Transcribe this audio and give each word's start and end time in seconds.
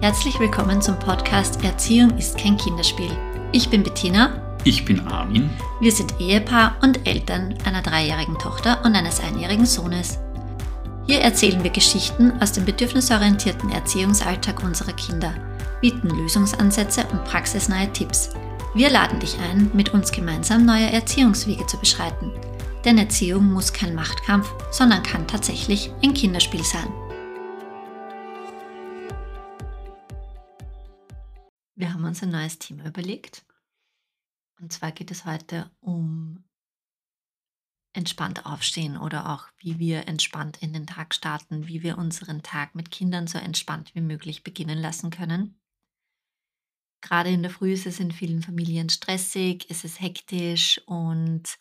Herzlich 0.00 0.38
willkommen 0.38 0.80
zum 0.80 0.96
Podcast 0.96 1.64
Erziehung 1.64 2.16
ist 2.16 2.38
kein 2.38 2.56
Kinderspiel. 2.56 3.10
Ich 3.50 3.68
bin 3.68 3.82
Bettina. 3.82 4.56
Ich 4.62 4.84
bin 4.84 5.04
Armin. 5.08 5.50
Wir 5.80 5.90
sind 5.90 6.20
Ehepaar 6.20 6.76
und 6.82 7.04
Eltern 7.04 7.56
einer 7.64 7.82
dreijährigen 7.82 8.38
Tochter 8.38 8.80
und 8.84 8.94
eines 8.94 9.18
einjährigen 9.18 9.66
Sohnes. 9.66 10.20
Hier 11.08 11.20
erzählen 11.20 11.64
wir 11.64 11.72
Geschichten 11.72 12.32
aus 12.40 12.52
dem 12.52 12.64
bedürfnisorientierten 12.64 13.72
Erziehungsalltag 13.72 14.62
unserer 14.62 14.92
Kinder, 14.92 15.34
bieten 15.80 16.10
Lösungsansätze 16.10 17.04
und 17.10 17.24
praxisnahe 17.24 17.92
Tipps. 17.92 18.30
Wir 18.74 18.90
laden 18.90 19.18
dich 19.18 19.36
ein, 19.50 19.68
mit 19.74 19.92
uns 19.94 20.12
gemeinsam 20.12 20.64
neue 20.64 20.92
Erziehungswege 20.92 21.66
zu 21.66 21.76
beschreiten. 21.76 22.30
Denn 22.84 22.98
Erziehung 22.98 23.52
muss 23.52 23.72
kein 23.72 23.96
Machtkampf, 23.96 24.48
sondern 24.70 25.02
kann 25.02 25.26
tatsächlich 25.26 25.90
ein 26.04 26.14
Kinderspiel 26.14 26.62
sein. 26.62 26.86
Wir 31.78 31.94
haben 31.94 32.04
uns 32.04 32.24
ein 32.24 32.30
neues 32.30 32.58
Thema 32.58 32.86
überlegt. 32.86 33.46
Und 34.60 34.72
zwar 34.72 34.90
geht 34.90 35.12
es 35.12 35.24
heute 35.24 35.70
um 35.78 36.42
entspannt 37.92 38.46
aufstehen 38.46 38.96
oder 38.96 39.28
auch 39.28 39.46
wie 39.58 39.78
wir 39.78 40.08
entspannt 40.08 40.60
in 40.60 40.72
den 40.72 40.88
Tag 40.88 41.14
starten, 41.14 41.68
wie 41.68 41.84
wir 41.84 41.96
unseren 41.96 42.42
Tag 42.42 42.74
mit 42.74 42.90
Kindern 42.90 43.28
so 43.28 43.38
entspannt 43.38 43.94
wie 43.94 44.00
möglich 44.00 44.42
beginnen 44.42 44.78
lassen 44.78 45.10
können. 45.10 45.60
Gerade 47.00 47.30
in 47.30 47.42
der 47.42 47.52
Früh 47.52 47.72
ist 47.72 47.86
es 47.86 48.00
in 48.00 48.10
vielen 48.10 48.42
Familien 48.42 48.88
stressig, 48.88 49.66
es 49.68 49.84
ist 49.84 50.00
hektisch 50.00 50.80
und 50.86 51.60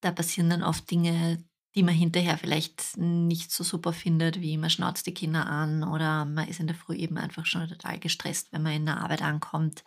da 0.00 0.12
passieren 0.12 0.48
dann 0.48 0.62
oft 0.62 0.88
Dinge, 0.88 1.44
die 1.76 1.82
man 1.82 1.94
hinterher 1.94 2.38
vielleicht 2.38 2.96
nicht 2.96 3.50
so 3.50 3.62
super 3.62 3.92
findet, 3.92 4.40
wie 4.40 4.56
man 4.56 4.70
schnauzt 4.70 5.06
die 5.06 5.12
Kinder 5.12 5.46
an 5.46 5.84
oder 5.84 6.24
man 6.24 6.48
ist 6.48 6.58
in 6.58 6.66
der 6.66 6.74
Früh 6.74 6.96
eben 6.96 7.18
einfach 7.18 7.44
schon 7.44 7.68
total 7.68 7.98
gestresst, 7.98 8.50
wenn 8.50 8.62
man 8.62 8.72
in 8.72 8.86
der 8.86 8.96
Arbeit 8.96 9.20
ankommt. 9.20 9.84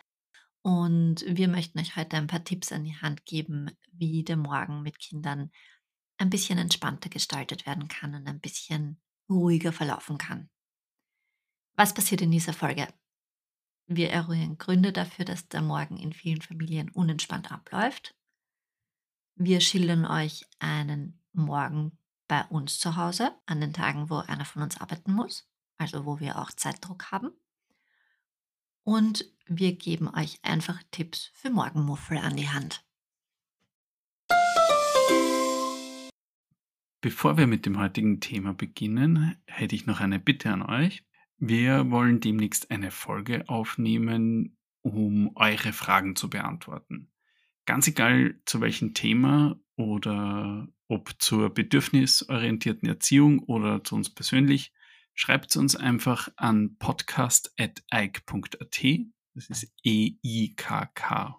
Und 0.62 1.24
wir 1.26 1.48
möchten 1.48 1.80
euch 1.80 1.96
heute 1.96 2.16
ein 2.16 2.28
paar 2.28 2.44
Tipps 2.44 2.70
an 2.70 2.84
die 2.84 2.96
Hand 2.96 3.26
geben, 3.26 3.72
wie 3.90 4.22
der 4.22 4.36
Morgen 4.36 4.82
mit 4.82 5.00
Kindern 5.00 5.50
ein 6.18 6.30
bisschen 6.30 6.58
entspannter 6.58 7.08
gestaltet 7.08 7.66
werden 7.66 7.88
kann 7.88 8.14
und 8.14 8.28
ein 8.28 8.40
bisschen 8.40 9.00
ruhiger 9.28 9.72
verlaufen 9.72 10.16
kann. 10.16 10.48
Was 11.74 11.92
passiert 11.92 12.20
in 12.20 12.30
dieser 12.30 12.52
Folge? 12.52 12.86
Wir 13.86 14.10
eruieren 14.10 14.58
Gründe 14.58 14.92
dafür, 14.92 15.24
dass 15.24 15.48
der 15.48 15.62
Morgen 15.62 15.96
in 15.96 16.12
vielen 16.12 16.40
Familien 16.40 16.90
unentspannt 16.90 17.50
abläuft. 17.50 18.14
Wir 19.34 19.60
schildern 19.60 20.04
euch 20.04 20.46
einen 20.60 21.19
morgen 21.32 21.98
bei 22.28 22.44
uns 22.44 22.78
zu 22.78 22.96
Hause, 22.96 23.32
an 23.46 23.60
den 23.60 23.72
Tagen, 23.72 24.10
wo 24.10 24.16
einer 24.16 24.44
von 24.44 24.62
uns 24.62 24.80
arbeiten 24.80 25.12
muss, 25.12 25.48
also 25.78 26.06
wo 26.06 26.20
wir 26.20 26.38
auch 26.38 26.50
Zeitdruck 26.52 27.10
haben. 27.10 27.32
Und 28.84 29.24
wir 29.46 29.76
geben 29.76 30.08
euch 30.08 30.38
einfach 30.42 30.80
Tipps 30.90 31.30
für 31.34 31.50
Morgenmuffel 31.50 32.18
an 32.18 32.36
die 32.36 32.48
Hand. 32.48 32.84
Bevor 37.00 37.38
wir 37.38 37.46
mit 37.46 37.64
dem 37.64 37.78
heutigen 37.78 38.20
Thema 38.20 38.52
beginnen, 38.52 39.36
hätte 39.46 39.74
ich 39.74 39.86
noch 39.86 40.00
eine 40.00 40.18
Bitte 40.18 40.52
an 40.52 40.62
euch. 40.62 41.02
Wir 41.38 41.90
wollen 41.90 42.20
demnächst 42.20 42.70
eine 42.70 42.90
Folge 42.90 43.48
aufnehmen, 43.48 44.58
um 44.82 45.34
eure 45.34 45.72
Fragen 45.72 46.14
zu 46.14 46.28
beantworten. 46.28 47.10
Ganz 47.64 47.86
egal 47.88 48.38
zu 48.44 48.60
welchem 48.60 48.92
Thema 48.92 49.58
oder 49.80 50.68
ob 50.88 51.14
zur 51.18 51.50
bedürfnisorientierten 51.50 52.88
Erziehung 52.88 53.40
oder 53.40 53.82
zu 53.82 53.94
uns 53.94 54.10
persönlich, 54.10 54.72
schreibt 55.14 55.56
uns 55.56 55.76
einfach 55.76 56.28
an 56.36 56.76
podcast.eik.at. 56.76 58.84
Das 59.34 59.48
ist 59.48 59.72
e-i-k-k.at. 59.82 61.36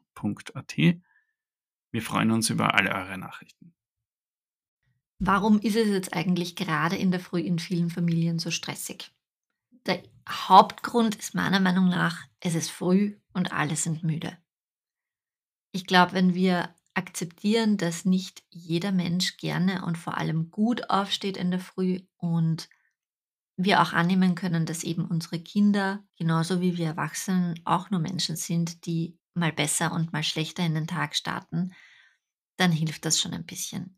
Wir 1.91 2.01
freuen 2.01 2.31
uns 2.31 2.49
über 2.49 2.73
alle 2.73 2.93
eure 2.93 3.17
Nachrichten. 3.17 3.73
Warum 5.19 5.59
ist 5.59 5.75
es 5.75 5.87
jetzt 5.87 6.13
eigentlich 6.13 6.55
gerade 6.55 6.95
in 6.95 7.11
der 7.11 7.19
Früh 7.19 7.41
in 7.41 7.59
vielen 7.59 7.89
Familien 7.89 8.39
so 8.39 8.49
stressig? 8.49 9.11
Der 9.85 10.01
Hauptgrund 10.27 11.15
ist 11.15 11.35
meiner 11.35 11.59
Meinung 11.59 11.89
nach, 11.89 12.25
es 12.39 12.55
ist 12.55 12.71
früh 12.71 13.17
und 13.33 13.51
alle 13.51 13.75
sind 13.75 14.03
müde. 14.03 14.37
Ich 15.73 15.85
glaube, 15.85 16.13
wenn 16.13 16.33
wir 16.33 16.73
akzeptieren, 16.93 17.77
dass 17.77 18.05
nicht 18.05 18.43
jeder 18.49 18.91
Mensch 18.91 19.37
gerne 19.37 19.85
und 19.85 19.97
vor 19.97 20.17
allem 20.17 20.51
gut 20.51 20.89
aufsteht 20.89 21.37
in 21.37 21.51
der 21.51 21.59
Früh 21.59 22.01
und 22.17 22.69
wir 23.57 23.81
auch 23.81 23.93
annehmen 23.93 24.35
können, 24.35 24.65
dass 24.65 24.83
eben 24.83 25.05
unsere 25.05 25.39
Kinder, 25.39 26.03
genauso 26.17 26.61
wie 26.61 26.77
wir 26.77 26.87
Erwachsenen, 26.87 27.59
auch 27.63 27.89
nur 27.89 27.99
Menschen 27.99 28.35
sind, 28.35 28.85
die 28.85 29.17
mal 29.33 29.53
besser 29.53 29.91
und 29.93 30.13
mal 30.13 30.23
schlechter 30.23 30.65
in 30.65 30.73
den 30.73 30.87
Tag 30.87 31.15
starten, 31.15 31.73
dann 32.57 32.71
hilft 32.71 33.05
das 33.05 33.19
schon 33.19 33.33
ein 33.33 33.45
bisschen. 33.45 33.97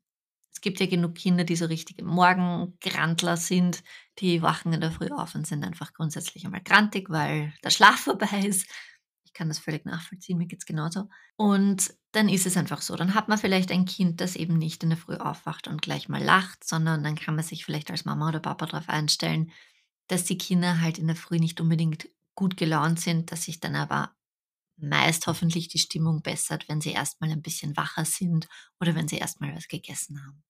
Es 0.53 0.61
gibt 0.61 0.79
ja 0.79 0.85
genug 0.85 1.15
Kinder, 1.15 1.43
die 1.43 1.55
so 1.55 1.65
richtige 1.65 2.03
Morgengrantler 2.03 3.37
sind, 3.37 3.83
die 4.19 4.41
wachen 4.41 4.71
in 4.71 4.81
der 4.81 4.91
Früh 4.91 5.09
auf 5.09 5.33
und 5.33 5.47
sind 5.47 5.63
einfach 5.63 5.93
grundsätzlich 5.93 6.45
einmal 6.45 6.61
grantig, 6.61 7.09
weil 7.09 7.53
der 7.63 7.71
Schlaf 7.71 7.99
vorbei 8.01 8.45
ist. 8.45 8.69
Ich 9.25 9.33
kann 9.33 9.47
das 9.47 9.59
völlig 9.59 9.85
nachvollziehen, 9.85 10.37
mir 10.37 10.45
geht 10.45 10.59
es 10.59 10.65
genauso. 10.65 11.09
Und 11.35 11.93
dann 12.13 12.29
ist 12.29 12.45
es 12.45 12.55
einfach 12.57 12.81
so. 12.81 12.95
Dann 12.95 13.15
hat 13.15 13.27
man 13.27 13.39
vielleicht 13.39 13.71
ein 13.71 13.85
Kind, 13.85 14.21
das 14.21 14.35
eben 14.35 14.57
nicht 14.57 14.83
in 14.83 14.89
der 14.89 14.97
Früh 14.97 15.15
aufwacht 15.15 15.67
und 15.67 15.81
gleich 15.81 16.07
mal 16.09 16.23
lacht, 16.23 16.63
sondern 16.63 17.03
dann 17.03 17.15
kann 17.15 17.35
man 17.35 17.43
sich 17.43 17.65
vielleicht 17.65 17.89
als 17.91 18.05
Mama 18.05 18.29
oder 18.29 18.39
Papa 18.39 18.67
darauf 18.67 18.87
einstellen, 18.87 19.51
dass 20.07 20.23
die 20.23 20.37
Kinder 20.37 20.79
halt 20.79 20.99
in 20.99 21.07
der 21.07 21.15
Früh 21.15 21.39
nicht 21.39 21.59
unbedingt 21.59 22.07
gut 22.35 22.55
gelaunt 22.55 22.99
sind, 22.99 23.31
dass 23.31 23.43
sich 23.43 23.59
dann 23.59 23.75
aber 23.75 24.15
meist 24.77 25.25
hoffentlich 25.25 25.69
die 25.69 25.79
Stimmung 25.79 26.21
bessert, 26.21 26.69
wenn 26.69 26.81
sie 26.81 26.91
erstmal 26.91 27.31
ein 27.31 27.41
bisschen 27.41 27.75
wacher 27.77 28.05
sind 28.05 28.47
oder 28.79 28.95
wenn 28.95 29.07
sie 29.07 29.17
erstmal 29.17 29.55
was 29.55 29.67
gegessen 29.67 30.23
haben. 30.23 30.43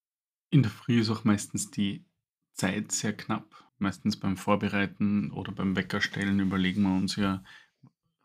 In 0.49 0.63
der 0.63 0.71
Früh 0.71 0.99
ist 0.99 1.09
auch 1.09 1.23
meistens 1.23 1.71
die 1.71 2.05
Zeit 2.53 2.91
sehr 2.91 3.15
knapp. 3.15 3.71
Meistens 3.77 4.19
beim 4.19 4.37
Vorbereiten 4.37 5.31
oder 5.31 5.51
beim 5.51 5.75
Weckerstellen 5.75 6.39
überlegen 6.39 6.83
wir 6.83 6.95
uns 6.95 7.15
ja, 7.15 7.43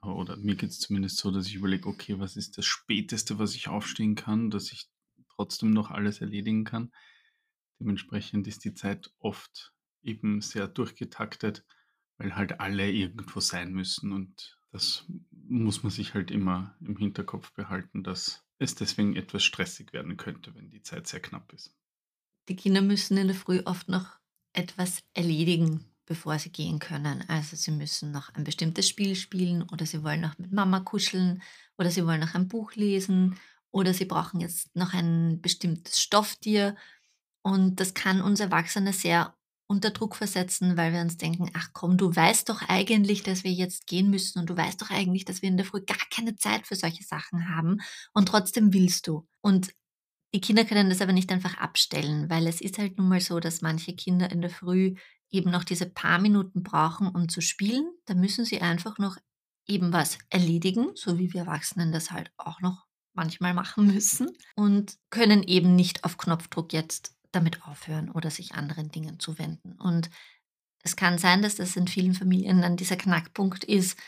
oder 0.02 0.36
mir 0.36 0.54
geht 0.54 0.70
es 0.70 0.80
zumindest 0.80 1.16
so, 1.18 1.30
dass 1.30 1.46
ich 1.46 1.54
überlege, 1.54 1.88
okay, 1.88 2.18
was 2.18 2.36
ist 2.36 2.58
das 2.58 2.66
Späteste, 2.66 3.38
was 3.38 3.54
ich 3.54 3.68
aufstehen 3.68 4.14
kann, 4.14 4.50
dass 4.50 4.72
ich 4.72 4.88
trotzdem 5.34 5.70
noch 5.70 5.90
alles 5.90 6.20
erledigen 6.20 6.64
kann. 6.64 6.92
Dementsprechend 7.80 8.46
ist 8.46 8.64
die 8.64 8.74
Zeit 8.74 9.12
oft 9.18 9.74
eben 10.02 10.40
sehr 10.40 10.68
durchgetaktet, 10.68 11.64
weil 12.16 12.34
halt 12.34 12.60
alle 12.60 12.90
irgendwo 12.90 13.40
sein 13.40 13.72
müssen 13.72 14.12
und 14.12 14.58
das 14.70 15.06
muss 15.30 15.82
man 15.82 15.90
sich 15.90 16.14
halt 16.14 16.30
immer 16.30 16.76
im 16.80 16.96
Hinterkopf 16.96 17.52
behalten, 17.52 18.02
dass 18.02 18.44
es 18.58 18.74
deswegen 18.74 19.16
etwas 19.16 19.44
stressig 19.44 19.92
werden 19.92 20.16
könnte, 20.16 20.54
wenn 20.54 20.70
die 20.70 20.82
Zeit 20.82 21.06
sehr 21.06 21.20
knapp 21.20 21.52
ist. 21.52 21.74
Die 22.48 22.56
Kinder 22.56 22.82
müssen 22.82 23.16
in 23.16 23.28
der 23.28 23.36
Früh 23.36 23.60
oft 23.64 23.88
noch 23.88 24.18
etwas 24.52 25.02
erledigen, 25.14 25.84
bevor 26.08 26.38
sie 26.38 26.50
gehen 26.50 26.78
können. 26.78 27.22
Also 27.28 27.54
sie 27.54 27.70
müssen 27.70 28.10
noch 28.10 28.34
ein 28.34 28.44
bestimmtes 28.44 28.88
Spiel 28.88 29.14
spielen 29.14 29.62
oder 29.62 29.86
sie 29.86 30.02
wollen 30.02 30.22
noch 30.22 30.38
mit 30.38 30.52
Mama 30.52 30.80
kuscheln 30.80 31.42
oder 31.76 31.90
sie 31.90 32.04
wollen 32.06 32.20
noch 32.20 32.34
ein 32.34 32.48
Buch 32.48 32.74
lesen 32.74 33.38
oder 33.70 33.92
sie 33.92 34.06
brauchen 34.06 34.40
jetzt 34.40 34.74
noch 34.74 34.94
ein 34.94 35.40
bestimmtes 35.42 36.00
Stofftier. 36.00 36.76
Und 37.42 37.78
das 37.78 37.94
kann 37.94 38.22
uns 38.22 38.40
Erwachsene 38.40 38.92
sehr 38.92 39.34
unter 39.68 39.90
Druck 39.90 40.16
versetzen, 40.16 40.78
weil 40.78 40.94
wir 40.94 41.02
uns 41.02 41.18
denken, 41.18 41.50
ach 41.52 41.68
komm, 41.74 41.98
du 41.98 42.14
weißt 42.14 42.48
doch 42.48 42.62
eigentlich, 42.62 43.22
dass 43.22 43.44
wir 43.44 43.52
jetzt 43.52 43.86
gehen 43.86 44.08
müssen 44.08 44.38
und 44.38 44.48
du 44.48 44.56
weißt 44.56 44.80
doch 44.80 44.90
eigentlich, 44.90 45.26
dass 45.26 45.42
wir 45.42 45.50
in 45.50 45.58
der 45.58 45.66
Früh 45.66 45.82
gar 45.82 45.98
keine 46.10 46.36
Zeit 46.36 46.66
für 46.66 46.74
solche 46.74 47.04
Sachen 47.04 47.54
haben 47.54 47.82
und 48.14 48.26
trotzdem 48.26 48.72
willst 48.72 49.06
du. 49.06 49.28
Und 49.42 49.68
die 50.34 50.40
Kinder 50.40 50.64
können 50.64 50.88
das 50.88 51.02
aber 51.02 51.12
nicht 51.12 51.30
einfach 51.30 51.58
abstellen, 51.58 52.30
weil 52.30 52.46
es 52.46 52.62
ist 52.62 52.78
halt 52.78 52.98
nun 52.98 53.08
mal 53.08 53.20
so, 53.20 53.40
dass 53.40 53.60
manche 53.60 53.94
Kinder 53.94 54.30
in 54.30 54.40
der 54.40 54.50
Früh 54.50 54.94
eben 55.30 55.50
noch 55.50 55.64
diese 55.64 55.86
paar 55.86 56.18
Minuten 56.18 56.62
brauchen, 56.62 57.08
um 57.08 57.28
zu 57.28 57.40
spielen, 57.40 57.90
dann 58.06 58.20
müssen 58.20 58.44
sie 58.44 58.60
einfach 58.60 58.98
noch 58.98 59.16
eben 59.66 59.92
was 59.92 60.18
erledigen, 60.30 60.90
so 60.94 61.18
wie 61.18 61.32
wir 61.32 61.42
Erwachsenen 61.42 61.92
das 61.92 62.10
halt 62.10 62.32
auch 62.38 62.60
noch 62.60 62.86
manchmal 63.12 63.54
machen 63.54 63.86
müssen 63.94 64.30
und 64.56 64.96
können 65.10 65.42
eben 65.42 65.74
nicht 65.74 66.04
auf 66.04 66.16
Knopfdruck 66.16 66.72
jetzt 66.72 67.14
damit 67.32 67.62
aufhören 67.64 68.10
oder 68.10 68.30
sich 68.30 68.54
anderen 68.54 68.88
Dingen 68.90 69.20
zuwenden. 69.20 69.72
Und 69.72 70.08
es 70.82 70.96
kann 70.96 71.18
sein, 71.18 71.42
dass 71.42 71.56
das 71.56 71.76
in 71.76 71.88
vielen 71.88 72.14
Familien 72.14 72.62
dann 72.62 72.76
dieser 72.76 72.96
Knackpunkt 72.96 73.64
ist, 73.64 73.98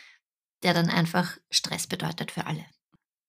der 0.63 0.73
dann 0.75 0.89
einfach 0.89 1.37
Stress 1.51 1.87
bedeutet 1.87 2.31
für 2.31 2.47
alle. 2.47 2.65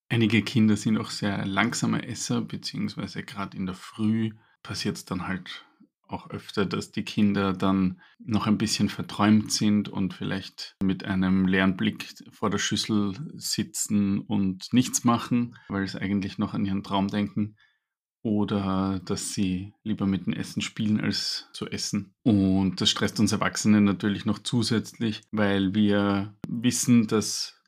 Einige 0.10 0.44
Kinder 0.44 0.76
sind 0.76 0.98
auch 0.98 1.10
sehr 1.10 1.46
langsame 1.46 2.06
Esser, 2.06 2.42
beziehungsweise 2.42 3.24
gerade 3.24 3.58
in 3.58 3.66
der 3.66 3.76
Früh 3.76 4.32
passiert 4.62 4.98
es 4.98 5.06
dann 5.06 5.28
halt 5.28 5.66
auch 6.12 6.30
öfter, 6.30 6.66
dass 6.66 6.92
die 6.92 7.04
Kinder 7.04 7.54
dann 7.54 8.02
noch 8.19 8.48
ein 8.48 8.58
bisschen 8.58 8.90
verträumt 8.90 9.52
sind 9.52 9.90
und 9.90 10.13
vielleicht 10.13 10.75
mit 10.84 11.04
einem 11.06 11.48
leeren 11.48 11.78
Blick 11.78 12.13
vor 12.31 12.50
der 12.50 12.58
Schüssel 12.60 13.13
sitzen 13.36 14.19
und 14.19 14.72
nichts 14.74 15.04
machen, 15.04 15.56
weil 15.69 15.88
sie 15.88 16.02
eigentlich 16.02 16.38
noch 16.38 16.54
an 16.54 16.66
ihren 16.66 16.84
Traum 16.84 17.08
denken. 17.08 17.56
oder 18.24 19.02
dass 19.06 19.34
sie 19.34 19.74
lieber 19.84 20.06
mit 20.06 20.28
dem 20.28 20.34
Essen 20.34 20.62
spielen 20.62 21.02
als 21.02 21.48
zu 21.54 21.68
essen. 21.68 22.13
Und 22.24 22.80
das 22.80 22.90
stresst 22.90 23.19
uns 23.19 23.31
Erwachsene 23.31 23.81
natürlich 23.81 24.25
noch 24.25 24.40
zusätzlich, 24.40 25.22
weil 25.31 25.74
wir 25.74 26.36
wissen, 26.48 27.08
dass 27.08 27.60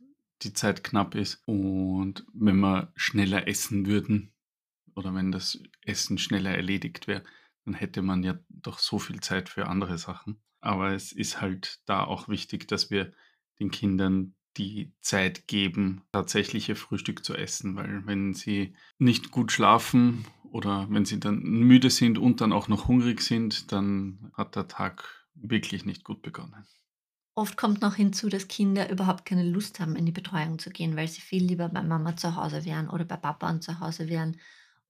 die 0.44 0.54
Zeit 0.54 0.84
knapp 0.84 1.16
ist 1.16 1.42
und 1.48 2.26
wenn 2.34 2.60
wir 2.60 2.92
schneller 2.96 3.48
essen 3.48 3.86
würden 3.88 4.34
oder 4.96 5.14
wenn 5.16 5.32
das 5.32 5.60
Essen 5.86 6.18
schneller 6.18 6.52
erledigt 6.52 7.08
wäre, 7.08 7.24
dann 7.66 7.74
hätte 7.74 8.02
man 8.02 8.24
ja 8.24 8.38
doch 8.50 8.80
so 8.80 9.00
viel 9.00 9.20
Zeit 9.20 9.50
für 9.50 9.68
andere 9.68 9.98
Sachen. 9.98 10.42
Aber 10.62 10.94
es 10.94 11.12
ist 11.12 11.42
halt 11.42 11.82
da 11.86 12.04
auch 12.04 12.28
wichtig, 12.28 12.68
dass 12.68 12.90
wir 12.90 13.12
den 13.60 13.72
Kindern 13.72 14.36
die 14.58 14.94
Zeit 15.02 15.48
geben, 15.48 16.04
tatsächlich 16.12 16.70
ihr 16.70 16.76
Frühstück 16.76 17.26
zu 17.26 17.36
essen, 17.36 17.76
weil 17.76 18.06
wenn 18.06 18.34
sie 18.34 18.76
nicht 19.00 19.32
gut 19.32 19.52
schlafen 19.52 20.26
oder 20.44 20.88
wenn 20.90 21.06
sie 21.06 21.20
dann 21.20 21.42
müde 21.42 21.90
sind 21.90 22.18
und 22.18 22.40
dann 22.40 22.54
auch 22.54 22.68
noch 22.68 22.88
hungrig 22.88 23.22
sind, 23.22 23.72
dann 23.72 24.32
hat 24.34 24.56
der 24.56 24.68
Tag 24.68 25.28
wirklich 25.34 25.86
nicht 25.86 26.04
gut 26.04 26.22
begonnen. 26.22 26.68
Oft 27.36 27.58
kommt 27.58 27.82
noch 27.82 27.96
hinzu, 27.96 28.30
dass 28.30 28.48
Kinder 28.48 28.92
überhaupt 28.92 29.26
keine 29.26 29.44
Lust 29.44 29.80
haben, 29.80 29.96
in 29.96 30.06
die 30.06 30.12
Betreuung 30.12 30.60
zu 30.60 30.70
gehen, 30.70 30.96
weil 30.96 31.08
sie 31.08 31.22
viel 31.22 31.44
lieber 31.44 31.68
bei 31.68 31.82
Mama 31.82 32.16
zu 32.16 32.36
Hause 32.36 32.64
wären 32.64 32.90
oder 32.90 33.06
bei 33.06 33.18
Papa 33.18 33.50
und 33.50 33.64
zu 33.64 33.80
Hause 33.80 34.08
wären 34.08 34.38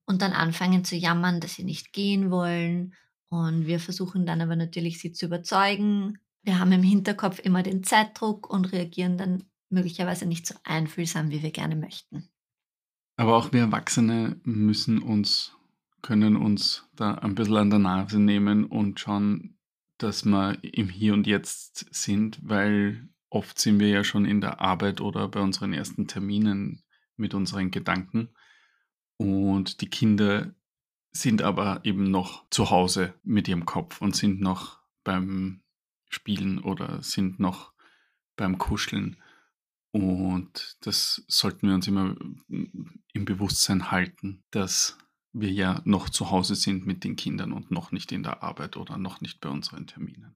und 0.06 0.22
dann 0.22 0.32
anfangen 0.32 0.84
zu 0.84 0.96
jammern, 0.96 1.40
dass 1.40 1.54
sie 1.54 1.64
nicht 1.64 1.92
gehen 1.92 2.30
wollen. 2.30 2.94
Und 3.28 3.66
wir 3.66 3.80
versuchen 3.80 4.26
dann 4.26 4.40
aber 4.40 4.56
natürlich, 4.56 5.00
sie 5.00 5.12
zu 5.12 5.26
überzeugen. 5.26 6.18
Wir 6.42 6.58
haben 6.58 6.72
im 6.72 6.82
Hinterkopf 6.82 7.38
immer 7.38 7.62
den 7.62 7.82
Zeitdruck 7.82 8.48
und 8.48 8.72
reagieren 8.72 9.16
dann 9.16 9.44
möglicherweise 9.70 10.26
nicht 10.26 10.46
so 10.46 10.54
einfühlsam, 10.64 11.30
wie 11.30 11.42
wir 11.42 11.50
gerne 11.50 11.76
möchten. 11.76 12.28
Aber 13.16 13.36
auch 13.36 13.52
wir 13.52 13.60
Erwachsene 13.62 14.40
müssen 14.44 15.00
uns, 15.00 15.52
können 16.02 16.36
uns 16.36 16.84
da 16.94 17.14
ein 17.14 17.34
bisschen 17.34 17.56
an 17.56 17.70
der 17.70 17.78
Nase 17.78 18.18
nehmen 18.20 18.64
und 18.64 19.00
schauen, 19.00 19.56
dass 19.98 20.24
wir 20.24 20.58
im 20.62 20.88
Hier 20.88 21.14
und 21.14 21.26
Jetzt 21.26 21.86
sind, 21.94 22.38
weil 22.42 23.08
oft 23.30 23.58
sind 23.58 23.80
wir 23.80 23.88
ja 23.88 24.04
schon 24.04 24.24
in 24.24 24.40
der 24.40 24.60
Arbeit 24.60 25.00
oder 25.00 25.28
bei 25.28 25.40
unseren 25.40 25.72
ersten 25.72 26.06
Terminen 26.06 26.82
mit 27.16 27.34
unseren 27.34 27.70
Gedanken. 27.70 28.30
Und 29.16 29.80
die 29.80 29.88
Kinder 29.88 30.54
sind 31.12 31.42
aber 31.42 31.80
eben 31.84 32.10
noch 32.10 32.44
zu 32.50 32.70
Hause 32.70 33.14
mit 33.22 33.48
ihrem 33.48 33.66
Kopf 33.66 34.00
und 34.00 34.16
sind 34.16 34.40
noch 34.40 34.80
beim 35.04 35.62
Spielen 36.10 36.58
oder 36.58 37.02
sind 37.02 37.38
noch 37.38 37.72
beim 38.36 38.58
Kuscheln. 38.58 39.16
Und 39.92 40.76
das 40.80 41.24
sollten 41.28 41.68
wir 41.68 41.74
uns 41.74 41.86
immer 41.86 42.16
im 42.48 43.24
Bewusstsein 43.24 43.92
halten, 43.92 44.42
dass 44.50 44.98
wir 45.32 45.50
ja 45.50 45.82
noch 45.84 46.08
zu 46.08 46.30
Hause 46.30 46.54
sind 46.56 46.86
mit 46.86 47.04
den 47.04 47.16
Kindern 47.16 47.52
und 47.52 47.70
noch 47.70 47.92
nicht 47.92 48.10
in 48.12 48.22
der 48.22 48.42
Arbeit 48.42 48.76
oder 48.76 48.98
noch 48.98 49.20
nicht 49.20 49.40
bei 49.40 49.48
unseren 49.48 49.86
Terminen. 49.86 50.34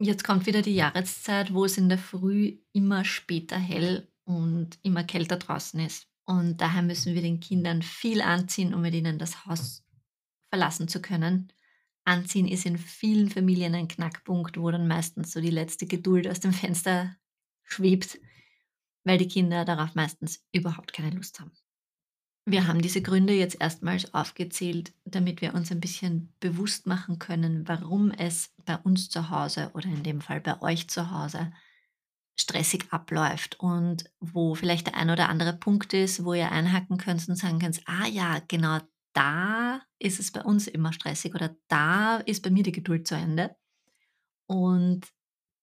Jetzt 0.00 0.24
kommt 0.24 0.46
wieder 0.46 0.62
die 0.62 0.74
Jahreszeit, 0.74 1.52
wo 1.52 1.64
es 1.64 1.76
in 1.76 1.88
der 1.88 1.98
Früh 1.98 2.58
immer 2.72 3.04
später 3.04 3.58
hell 3.58 4.08
und 4.24 4.78
immer 4.82 5.04
kälter 5.04 5.36
draußen 5.36 5.80
ist. 5.80 6.09
Und 6.30 6.60
daher 6.60 6.82
müssen 6.82 7.16
wir 7.16 7.22
den 7.22 7.40
Kindern 7.40 7.82
viel 7.82 8.20
anziehen, 8.20 8.72
um 8.72 8.82
mit 8.82 8.94
ihnen 8.94 9.18
das 9.18 9.46
Haus 9.46 9.82
verlassen 10.48 10.86
zu 10.86 11.02
können. 11.02 11.52
Anziehen 12.04 12.46
ist 12.46 12.66
in 12.66 12.78
vielen 12.78 13.28
Familien 13.28 13.74
ein 13.74 13.88
Knackpunkt, 13.88 14.56
wo 14.56 14.70
dann 14.70 14.86
meistens 14.86 15.32
so 15.32 15.40
die 15.40 15.50
letzte 15.50 15.86
Geduld 15.86 16.28
aus 16.28 16.38
dem 16.38 16.52
Fenster 16.52 17.16
schwebt, 17.64 18.20
weil 19.02 19.18
die 19.18 19.26
Kinder 19.26 19.64
darauf 19.64 19.96
meistens 19.96 20.40
überhaupt 20.52 20.92
keine 20.92 21.10
Lust 21.10 21.40
haben. 21.40 21.50
Wir 22.44 22.68
haben 22.68 22.80
diese 22.80 23.02
Gründe 23.02 23.32
jetzt 23.32 23.60
erstmals 23.60 24.14
aufgezählt, 24.14 24.94
damit 25.04 25.40
wir 25.40 25.52
uns 25.52 25.72
ein 25.72 25.80
bisschen 25.80 26.32
bewusst 26.38 26.86
machen 26.86 27.18
können, 27.18 27.66
warum 27.66 28.12
es 28.12 28.54
bei 28.64 28.76
uns 28.76 29.08
zu 29.08 29.30
Hause 29.30 29.72
oder 29.74 29.86
in 29.86 30.04
dem 30.04 30.20
Fall 30.20 30.40
bei 30.40 30.62
euch 30.62 30.86
zu 30.86 31.10
Hause 31.10 31.52
stressig 32.40 32.86
abläuft 32.90 33.60
und 33.60 34.04
wo 34.18 34.54
vielleicht 34.54 34.86
der 34.86 34.96
ein 34.96 35.10
oder 35.10 35.28
andere 35.28 35.52
Punkt 35.52 35.92
ist, 35.92 36.24
wo 36.24 36.34
ihr 36.34 36.50
einhaken 36.50 36.96
könnt 36.96 37.28
und 37.28 37.36
sagen 37.36 37.58
könnt, 37.58 37.80
ah 37.86 38.06
ja, 38.06 38.40
genau 38.48 38.78
da 39.12 39.82
ist 39.98 40.20
es 40.20 40.32
bei 40.32 40.42
uns 40.42 40.66
immer 40.66 40.92
stressig 40.92 41.34
oder 41.34 41.54
da 41.68 42.16
ist 42.18 42.42
bei 42.42 42.50
mir 42.50 42.62
die 42.62 42.72
Geduld 42.72 43.06
zu 43.06 43.14
Ende. 43.14 43.54
Und 44.46 45.06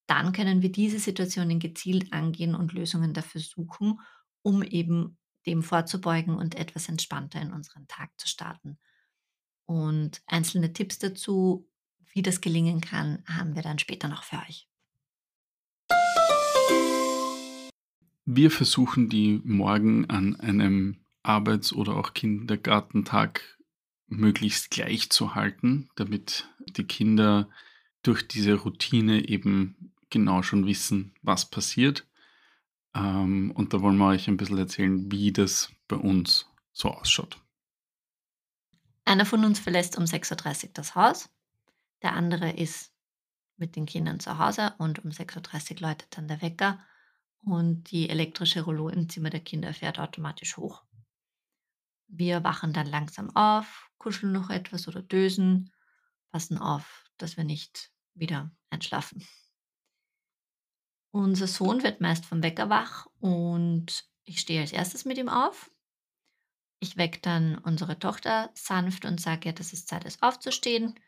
dann 0.06 0.32
können 0.32 0.62
wir 0.62 0.72
diese 0.72 1.00
Situationen 1.00 1.60
gezielt 1.60 2.14
angehen 2.14 2.56
und 2.56 2.74
Lösungen 2.74 3.14
dafür 3.14 3.42
suchen, 3.42 4.00
um 4.42 4.64
eben 4.64 5.18
dem 5.46 5.64
vorzubeugen 5.64 6.36
und 6.36 6.56
etwas 6.56 6.90
entspannter 6.90 7.42
in 7.42 7.52
unseren 7.52 7.88
Tag 7.88 8.12
zu 8.18 8.28
starten. 8.28 8.78
Und 9.66 10.22
einzelne 10.28 10.74
Tipps 10.74 11.00
dazu, 11.00 11.68
wie 12.14 12.22
das 12.22 12.40
gelingen 12.40 12.82
kann, 12.82 13.24
haben 13.28 13.56
wir 13.56 13.62
dann 13.62 13.80
später 13.80 14.08
noch 14.08 14.24
für 14.24 14.38
euch. 14.38 14.70
Wir 18.30 18.52
versuchen 18.52 19.08
die 19.08 19.40
Morgen 19.46 20.10
an 20.10 20.38
einem 20.42 20.98
Arbeits- 21.24 21.72
oder 21.72 21.96
auch 21.96 22.14
Kindergartentag 22.14 23.58
möglichst 24.08 24.70
gleich 24.70 25.10
zu 25.10 25.34
halten, 25.34 25.90
damit 25.96 26.46
die 26.60 26.84
Kinder 26.84 27.48
durch 28.04 28.28
diese 28.28 28.56
Routine 28.56 29.30
eben 29.30 29.94
genau 30.10 30.44
schon 30.44 30.66
wissen, 30.66 31.16
was 31.22 31.50
passiert. 31.50 32.06
Ähm, 32.94 33.52
und 33.52 33.74
da 33.74 33.80
wollen 33.82 33.96
wir 33.96 34.08
euch 34.08 34.28
ein 34.28 34.36
bisschen 34.36 34.58
erzählen, 34.58 35.10
wie 35.10 35.32
das 35.32 35.72
bei 35.88 35.96
uns 35.96 36.48
so 36.74 36.90
ausschaut. 36.90 37.42
Einer 39.06 39.26
von 39.26 39.46
uns 39.46 39.58
verlässt 39.58 39.98
um 39.98 40.04
6.30 40.04 40.64
Uhr 40.66 40.70
das 40.74 40.96
Haus, 40.96 41.30
der 42.02 42.12
andere 42.12 42.52
ist 42.52 42.92
mit 43.56 43.78
den 43.78 43.86
Kindern 43.86 44.20
zu 44.20 44.38
Hause 44.38 44.74
und 44.80 45.06
um 45.06 45.12
6.30 45.12 45.76
Uhr 45.76 45.88
läutet 45.88 46.18
dann 46.18 46.28
der 46.28 46.42
Wecker 46.42 46.78
und 47.44 47.92
die 47.92 48.10
elektrische 48.10 48.62
Rollo 48.62 48.90
im 48.90 49.10
Zimmer 49.10 49.30
der 49.30 49.40
Kinder 49.40 49.74
fährt 49.74 50.00
automatisch 50.00 50.58
hoch. 50.58 50.84
Wir 52.08 52.44
wachen 52.44 52.74
dann 52.74 52.88
langsam 52.88 53.36
auf, 53.36 53.90
kuscheln 53.98 54.32
noch 54.32 54.50
etwas 54.50 54.88
oder 54.88 55.02
dösen, 55.02 55.72
passen 56.32 56.58
auf, 56.58 57.10
dass 57.18 57.38
wir 57.38 57.44
nicht 57.44 57.92
wieder 58.14 58.52
einschlafen. 58.70 59.26
Unser 61.12 61.48
Sohn 61.48 61.84
wird 61.84 62.02
meist 62.02 62.26
vom 62.26 62.44
Wecker 62.44 62.70
wach 62.70 63.08
und 63.20 64.08
ich 64.24 64.40
stehe 64.40 64.62
als 64.62 64.72
erstes 64.72 65.06
mit 65.06 65.18
ihm 65.18 65.30
auf. 65.30 65.72
Ich 66.80 66.98
wecke 66.98 67.20
dann 67.22 67.58
unsere 67.58 67.98
Tochter 67.98 68.52
sanft 68.54 69.06
und 69.06 69.20
sage 69.20 69.50
ihr, 69.50 69.56
dass 69.56 69.74
es 69.74 69.86
Zeit 69.86 70.04
ist 70.04 70.22
aufzustehen 70.22 71.00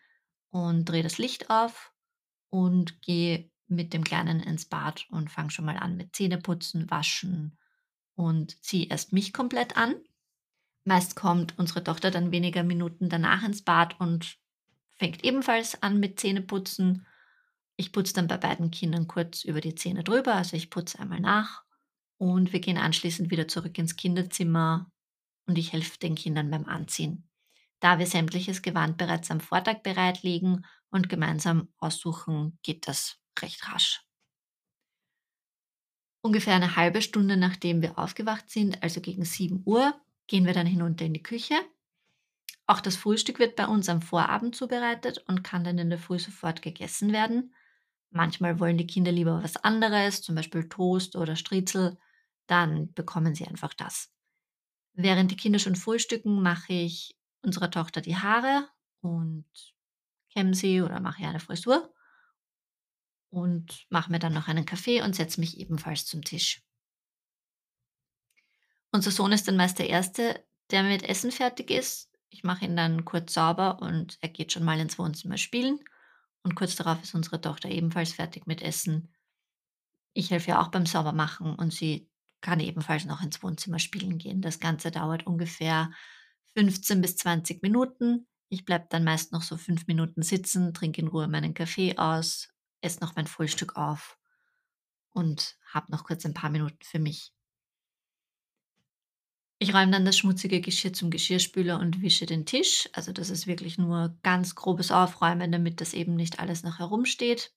und 0.49 0.85
drehe 0.85 1.03
das 1.03 1.17
Licht 1.17 1.49
auf 1.49 1.93
und 2.49 3.01
gehe 3.01 3.51
mit 3.69 3.93
dem 3.93 4.03
Kleinen 4.03 4.41
ins 4.41 4.65
Bad 4.65 5.07
und 5.11 5.29
fange 5.29 5.51
schon 5.51 5.65
mal 5.65 5.77
an 5.77 5.95
mit 5.95 6.15
Zähneputzen, 6.15 6.89
Waschen 6.89 7.57
und 8.15 8.61
ziehe 8.63 8.87
erst 8.87 9.13
mich 9.13 9.31
komplett 9.31 9.77
an. 9.77 9.95
Meist 10.83 11.15
kommt 11.15 11.57
unsere 11.57 11.83
Tochter 11.83 12.11
dann 12.11 12.31
weniger 12.31 12.63
Minuten 12.63 13.09
danach 13.09 13.43
ins 13.43 13.63
Bad 13.63 13.99
und 13.99 14.37
fängt 14.97 15.23
ebenfalls 15.23 15.81
an 15.81 15.99
mit 15.99 16.19
Zähneputzen. 16.19 17.05
Ich 17.75 17.91
putze 17.91 18.13
dann 18.13 18.27
bei 18.27 18.37
beiden 18.37 18.71
Kindern 18.71 19.07
kurz 19.07 19.43
über 19.43 19.61
die 19.61 19.75
Zähne 19.75 20.03
drüber, 20.03 20.35
also 20.35 20.57
ich 20.57 20.69
putze 20.69 20.99
einmal 20.99 21.19
nach 21.21 21.63
und 22.17 22.51
wir 22.51 22.59
gehen 22.59 22.77
anschließend 22.77 23.31
wieder 23.31 23.47
zurück 23.47 23.77
ins 23.77 23.95
Kinderzimmer 23.95 24.91
und 25.45 25.57
ich 25.57 25.71
helfe 25.73 25.97
den 25.99 26.15
Kindern 26.15 26.49
beim 26.49 26.65
Anziehen. 26.65 27.29
Da 27.79 27.97
wir 27.97 28.07
sämtliches 28.07 28.61
Gewand 28.61 28.97
bereits 28.97 29.31
am 29.31 29.39
Vortag 29.39 29.83
bereitlegen 29.83 30.65
und 30.89 31.07
gemeinsam 31.07 31.69
aussuchen, 31.77 32.59
geht 32.61 32.87
das 32.87 33.19
recht 33.41 33.67
rasch. 33.71 34.01
Ungefähr 36.21 36.55
eine 36.55 36.75
halbe 36.75 37.01
Stunde 37.01 37.37
nachdem 37.37 37.81
wir 37.81 37.97
aufgewacht 37.97 38.49
sind, 38.49 38.83
also 38.83 38.99
gegen 38.99 39.23
7 39.23 39.63
Uhr, 39.65 39.93
gehen 40.27 40.45
wir 40.45 40.53
dann 40.53 40.67
hinunter 40.67 41.05
in 41.05 41.13
die 41.13 41.23
Küche. 41.23 41.55
Auch 42.67 42.81
das 42.81 42.97
Frühstück 42.97 43.39
wird 43.39 43.55
bei 43.55 43.65
uns 43.65 43.89
am 43.89 44.01
Vorabend 44.01 44.55
zubereitet 44.55 45.23
und 45.27 45.43
kann 45.43 45.63
dann 45.63 45.77
in 45.77 45.89
der 45.89 45.97
Früh 45.97 46.19
sofort 46.19 46.61
gegessen 46.61 47.13
werden. 47.13 47.53
Manchmal 48.11 48.59
wollen 48.59 48.77
die 48.77 48.87
Kinder 48.87 49.11
lieber 49.11 49.41
was 49.41 49.57
anderes, 49.57 50.21
zum 50.21 50.35
Beispiel 50.35 50.67
Toast 50.67 51.15
oder 51.15 51.35
Striezel, 51.35 51.97
dann 52.47 52.93
bekommen 52.93 53.33
sie 53.33 53.47
einfach 53.47 53.73
das. 53.73 54.11
Während 54.93 55.31
die 55.31 55.37
Kinder 55.37 55.59
schon 55.59 55.75
frühstücken, 55.75 56.41
mache 56.41 56.73
ich 56.73 57.15
unserer 57.41 57.71
Tochter 57.71 58.01
die 58.01 58.17
Haare 58.17 58.67
und 59.01 59.45
kämme 60.31 60.53
sie 60.53 60.81
oder 60.81 60.99
mache 60.99 61.21
ihr 61.21 61.29
eine 61.29 61.39
Frisur 61.39 61.93
und 63.29 63.85
mache 63.89 64.11
mir 64.11 64.19
dann 64.19 64.33
noch 64.33 64.47
einen 64.47 64.65
Kaffee 64.65 65.01
und 65.01 65.15
setze 65.15 65.39
mich 65.39 65.59
ebenfalls 65.59 66.05
zum 66.05 66.23
Tisch. 66.23 66.63
Unser 68.91 69.11
Sohn 69.11 69.31
ist 69.31 69.47
dann 69.47 69.57
meist 69.57 69.79
der 69.79 69.89
Erste, 69.89 70.43
der 70.71 70.83
mit 70.83 71.03
Essen 71.03 71.31
fertig 71.31 71.69
ist. 71.69 72.09
Ich 72.29 72.43
mache 72.43 72.65
ihn 72.65 72.75
dann 72.75 73.05
kurz 73.05 73.33
sauber 73.33 73.81
und 73.81 74.17
er 74.21 74.29
geht 74.29 74.51
schon 74.51 74.63
mal 74.63 74.79
ins 74.79 74.97
Wohnzimmer 74.97 75.37
spielen. 75.37 75.79
Und 76.43 76.55
kurz 76.55 76.75
darauf 76.75 77.01
ist 77.03 77.13
unsere 77.13 77.41
Tochter 77.41 77.69
ebenfalls 77.69 78.13
fertig 78.13 78.47
mit 78.47 78.61
Essen. 78.61 79.13
Ich 80.13 80.31
helfe 80.31 80.51
ihr 80.51 80.59
auch 80.59 80.69
beim 80.69 80.85
Saubermachen 80.85 81.53
und 81.55 81.73
sie 81.73 82.09
kann 82.41 82.59
ebenfalls 82.59 83.05
noch 83.05 83.21
ins 83.21 83.43
Wohnzimmer 83.43 83.79
spielen 83.79 84.17
gehen. 84.17 84.41
Das 84.41 84.59
Ganze 84.59 84.91
dauert 84.91 85.27
ungefähr 85.27 85.91
15 86.55 87.01
bis 87.01 87.17
20 87.17 87.61
Minuten. 87.61 88.27
Ich 88.49 88.65
bleibe 88.65 88.87
dann 88.89 89.03
meist 89.03 89.31
noch 89.31 89.43
so 89.43 89.57
5 89.57 89.87
Minuten 89.87 90.23
sitzen, 90.23 90.73
trinke 90.73 91.01
in 91.01 91.07
Ruhe 91.07 91.27
meinen 91.27 91.53
Kaffee 91.53 91.97
aus, 91.97 92.49
esse 92.81 92.99
noch 93.01 93.15
mein 93.15 93.27
Frühstück 93.27 93.75
auf 93.75 94.17
und 95.11 95.57
habe 95.65 95.91
noch 95.91 96.03
kurz 96.03 96.25
ein 96.25 96.33
paar 96.33 96.49
Minuten 96.49 96.83
für 96.83 96.99
mich. 96.99 97.33
Ich 99.61 99.73
räume 99.73 99.91
dann 99.91 100.05
das 100.05 100.17
schmutzige 100.17 100.61
Geschirr 100.61 100.93
zum 100.93 101.09
Geschirrspüler 101.09 101.79
und 101.79 102.01
wische 102.01 102.25
den 102.25 102.45
Tisch. 102.45 102.87
Also 102.93 103.11
das 103.11 103.29
ist 103.29 103.45
wirklich 103.45 103.77
nur 103.77 104.17
ganz 104.23 104.55
grobes 104.55 104.89
Aufräumen, 104.89 105.51
damit 105.51 105.81
das 105.81 105.93
eben 105.93 106.15
nicht 106.15 106.39
alles 106.39 106.63
noch 106.63 106.79
herumsteht. 106.79 107.53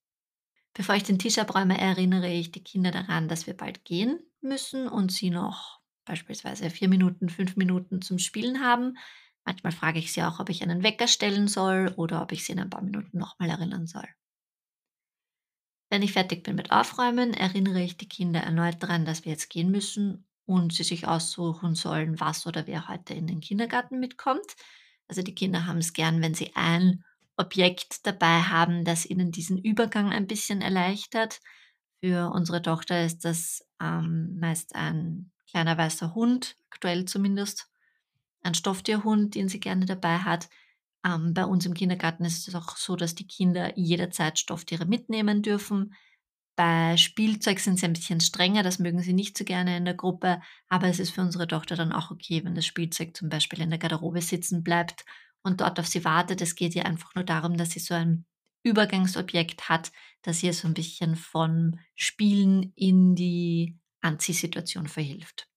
Bevor 0.75 0.97
ich 0.97 1.05
den 1.05 1.21
Tisch 1.21 1.39
abräume, 1.39 1.79
erinnere 1.79 2.29
ich 2.29 2.51
die 2.51 2.65
Kinder 2.65 2.91
daran, 2.91 3.29
dass 3.29 3.47
wir 3.47 3.57
bald 3.57 3.85
gehen 3.85 4.19
müssen 4.41 4.89
und 4.89 5.13
sie 5.13 5.31
noch 5.31 5.81
beispielsweise 6.05 6.71
vier 6.71 6.89
Minuten, 6.89 7.29
fünf 7.29 7.57
Minuten 7.57 8.03
zum 8.03 8.19
Spielen 8.19 8.61
haben. 8.61 8.97
Manchmal 9.45 9.73
frage 9.73 10.01
ich 10.01 10.13
sie 10.13 10.25
auch, 10.25 10.41
ob 10.41 10.49
ich 10.49 10.63
einen 10.63 10.83
Wecker 10.83 11.07
stellen 11.07 11.47
soll 11.47 11.93
oder 11.97 12.23
ob 12.23 12.33
ich 12.33 12.45
sie 12.45 12.53
in 12.53 12.61
ein 12.61 12.71
paar 12.71 12.83
Minuten 12.83 13.19
nochmal 13.19 13.51
erinnern 13.51 13.87
soll. 13.87 14.09
Wenn 15.93 16.01
ich 16.01 16.15
fertig 16.15 16.43
bin 16.43 16.55
mit 16.55 16.71
Aufräumen, 16.71 17.35
erinnere 17.35 17.83
ich 17.83 17.99
die 17.99 18.09
Kinder 18.09 18.41
erneut 18.41 18.83
daran, 18.83 19.05
dass 19.05 19.27
wir 19.27 19.33
jetzt 19.33 19.51
gehen 19.51 19.71
müssen 19.71 20.25
und 20.47 20.73
sie 20.73 20.85
sich 20.85 21.07
aussuchen 21.07 21.75
sollen, 21.75 22.19
was 22.19 22.47
oder 22.47 22.67
wer 22.67 22.89
heute 22.89 23.13
in 23.13 23.27
den 23.27 23.41
Kindergarten 23.41 24.01
mitkommt. 24.01 24.57
Also 25.07 25.21
die 25.21 25.35
Kinder 25.35 25.67
haben 25.67 25.81
es 25.81 25.93
gern, 25.93 26.23
wenn 26.23 26.33
sie 26.33 26.53
ein 26.55 27.05
Objekt 27.37 28.07
dabei 28.07 28.41
haben, 28.41 28.87
das 28.87 29.05
ihnen 29.05 29.33
diesen 29.33 29.59
Übergang 29.59 30.11
ein 30.11 30.27
bisschen 30.27 30.63
erleichtert. 30.63 31.41
Für 32.01 32.31
unsere 32.33 32.63
Tochter 32.63 33.05
ist 33.05 33.27
das 33.27 33.63
ähm, 33.79 34.39
meist 34.41 34.75
ein 34.75 35.31
kleiner 35.51 35.77
weißer 35.77 36.15
Hund, 36.15 36.57
aktuell 36.71 37.05
zumindest. 37.05 37.69
Ein 38.43 38.55
Stofftierhund, 38.55 39.35
den 39.35 39.51
sie 39.51 39.61
gerne 39.61 39.85
dabei 39.85 40.21
hat. 40.21 40.49
Ähm, 41.05 41.35
bei 41.35 41.45
uns 41.45 41.67
im 41.67 41.75
Kindergarten 41.75 42.25
ist 42.25 42.47
es 42.47 42.55
auch 42.55 42.77
so, 42.77 42.97
dass 42.97 43.15
die 43.15 43.27
Kinder 43.27 43.77
jederzeit 43.77 44.39
Stofftiere 44.39 44.87
mitnehmen 44.87 45.43
dürfen. 45.43 45.95
Bei 46.57 46.97
Spielzeug 46.97 47.61
sind 47.61 47.79
sie 47.79 47.87
ein 47.87 47.95
bisschen 47.95 48.21
strenger, 48.21 48.63
das 48.63 48.79
mögen 48.79 49.01
sie 49.01 49.15
nicht 49.15 49.39
so 49.39 49.45
gerne 49.45 49.77
in 49.77 49.85
der 49.87 49.95
Gruppe, 49.95 50.41
aber 50.69 50.87
es 50.89 50.99
ist 50.99 51.11
für 51.11 51.23
unsere 51.23 51.49
Tochter 51.49 51.77
dann 51.77 51.93
auch 51.93 52.11
okay, 52.11 52.45
wenn 52.45 52.55
das 52.55 52.67
Spielzeug 52.67 53.17
zum 53.17 53.31
Beispiel 53.31 53.61
in 53.61 53.71
der 53.71 53.79
Garderobe 53.79 54.21
sitzen 54.21 54.63
bleibt 54.63 55.05
und 55.43 55.61
dort 55.61 55.81
auf 55.81 55.87
sie 55.87 56.05
wartet. 56.05 56.41
Es 56.43 56.55
geht 56.55 56.75
ihr 56.75 56.85
einfach 56.85 57.15
nur 57.15 57.25
darum, 57.25 57.57
dass 57.57 57.71
sie 57.71 57.81
so 57.81 57.95
ein 57.95 58.27
Übergangsobjekt 58.65 59.69
hat, 59.69 59.93
das 60.21 60.43
ihr 60.43 60.53
so 60.53 60.69
ein 60.69 60.75
bisschen 60.75 61.17
von 61.17 61.81
Spielen 61.97 62.73
in 62.77 63.15
die 63.15 63.79
Anziehsituation 64.03 64.89
verhilft. 64.89 65.49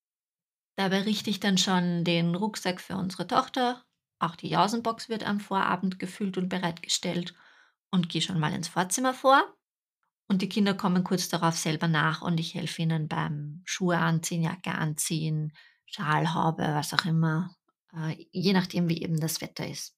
Dabei 0.77 1.01
richte 1.01 1.29
ich 1.29 1.39
dann 1.39 1.57
schon 1.57 2.03
den 2.03 2.35
Rucksack 2.35 2.81
für 2.81 2.95
unsere 2.95 3.27
Tochter. 3.27 3.83
Auch 4.19 4.35
die 4.35 4.49
Jausenbox 4.49 5.09
wird 5.09 5.23
am 5.23 5.39
Vorabend 5.39 5.99
gefüllt 5.99 6.37
und 6.37 6.49
bereitgestellt 6.49 7.33
und 7.91 8.09
gehe 8.09 8.21
schon 8.21 8.39
mal 8.39 8.53
ins 8.53 8.67
Vorzimmer 8.67 9.13
vor. 9.13 9.43
Und 10.27 10.41
die 10.41 10.49
Kinder 10.49 10.73
kommen 10.73 11.03
kurz 11.03 11.29
darauf 11.29 11.55
selber 11.55 11.87
nach 11.87 12.21
und 12.21 12.39
ich 12.39 12.55
helfe 12.55 12.81
ihnen 12.81 13.07
beim 13.07 13.61
Schuhe 13.65 13.97
anziehen, 13.97 14.41
Jacke 14.41 14.71
anziehen, 14.71 15.53
Schalhaube, 15.85 16.63
was 16.63 16.93
auch 16.93 17.05
immer, 17.05 17.55
äh, 17.93 18.25
je 18.31 18.53
nachdem, 18.53 18.89
wie 18.89 19.01
eben 19.01 19.19
das 19.19 19.41
Wetter 19.41 19.67
ist. 19.67 19.95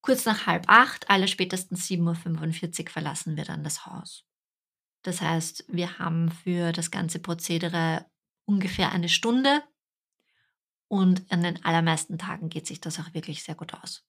Kurz 0.00 0.24
nach 0.24 0.46
halb 0.46 0.64
acht, 0.68 1.10
alle 1.10 1.28
spätestens 1.28 1.86
7.45 1.88 2.84
Uhr 2.84 2.90
verlassen 2.90 3.36
wir 3.36 3.44
dann 3.44 3.64
das 3.64 3.86
Haus. 3.86 4.24
Das 5.02 5.20
heißt, 5.20 5.64
wir 5.68 5.98
haben 5.98 6.30
für 6.30 6.72
das 6.72 6.90
ganze 6.90 7.18
Prozedere 7.18 8.06
ungefähr 8.44 8.92
eine 8.92 9.08
Stunde 9.08 9.62
und 10.88 11.30
an 11.30 11.42
den 11.42 11.64
allermeisten 11.64 12.18
Tagen 12.18 12.48
geht 12.48 12.66
sich 12.66 12.80
das 12.80 12.98
auch 12.98 13.14
wirklich 13.14 13.42
sehr 13.42 13.54
gut 13.54 13.74
aus. 13.74 14.04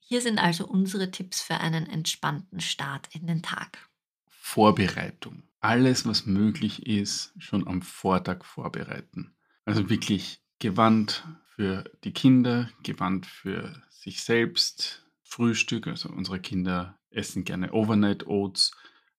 Hier 0.00 0.20
sind 0.20 0.38
also 0.38 0.66
unsere 0.66 1.10
Tipps 1.10 1.40
für 1.40 1.58
einen 1.58 1.86
entspannten 1.86 2.60
Start 2.60 3.08
in 3.14 3.26
den 3.26 3.42
Tag. 3.42 3.88
Vorbereitung. 4.28 5.44
Alles, 5.60 6.04
was 6.04 6.26
möglich 6.26 6.86
ist, 6.86 7.32
schon 7.38 7.66
am 7.66 7.80
Vortag 7.80 8.44
vorbereiten. 8.44 9.34
Also 9.64 9.88
wirklich 9.88 10.42
gewandt 10.58 11.24
für 11.46 11.84
die 12.04 12.12
Kinder, 12.12 12.68
gewandt 12.82 13.24
für 13.24 13.80
sich 13.88 14.22
selbst. 14.22 15.06
Frühstück, 15.22 15.86
also 15.86 16.10
unsere 16.10 16.40
Kinder 16.40 16.98
essen 17.08 17.44
gerne 17.44 17.72
Overnight 17.72 18.26
Oats, 18.26 18.72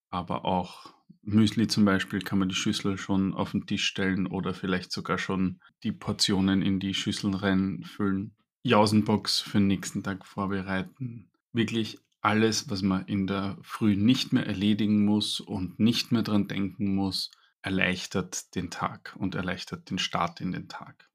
aber 0.09 0.45
auch 0.45 0.92
Müsli 1.21 1.67
zum 1.67 1.85
Beispiel 1.85 2.19
kann 2.19 2.39
man 2.39 2.49
die 2.49 2.55
Schüssel 2.55 2.97
schon 2.97 3.33
auf 3.33 3.51
den 3.51 3.65
Tisch 3.65 3.85
stellen 3.85 4.27
oder 4.27 4.53
vielleicht 4.53 4.91
sogar 4.91 5.17
schon 5.17 5.61
die 5.83 5.93
Portionen 5.93 6.61
in 6.61 6.79
die 6.79 6.93
Schüsseln 6.93 7.33
reinfüllen. 7.33 8.35
Jausenbox 8.63 9.39
für 9.39 9.59
den 9.59 9.67
nächsten 9.67 10.03
Tag 10.03 10.25
vorbereiten. 10.25 11.29
Wirklich 11.53 11.99
alles, 12.21 12.69
was 12.69 12.81
man 12.81 13.05
in 13.05 13.27
der 13.27 13.57
Früh 13.61 13.95
nicht 13.95 14.33
mehr 14.33 14.45
erledigen 14.45 15.05
muss 15.05 15.39
und 15.39 15.79
nicht 15.79 16.11
mehr 16.11 16.23
dran 16.23 16.47
denken 16.47 16.95
muss, 16.95 17.31
erleichtert 17.61 18.55
den 18.55 18.69
Tag 18.69 19.15
und 19.17 19.35
erleichtert 19.35 19.89
den 19.89 19.99
Start 19.99 20.41
in 20.41 20.51
den 20.51 20.67
Tag. 20.67 21.09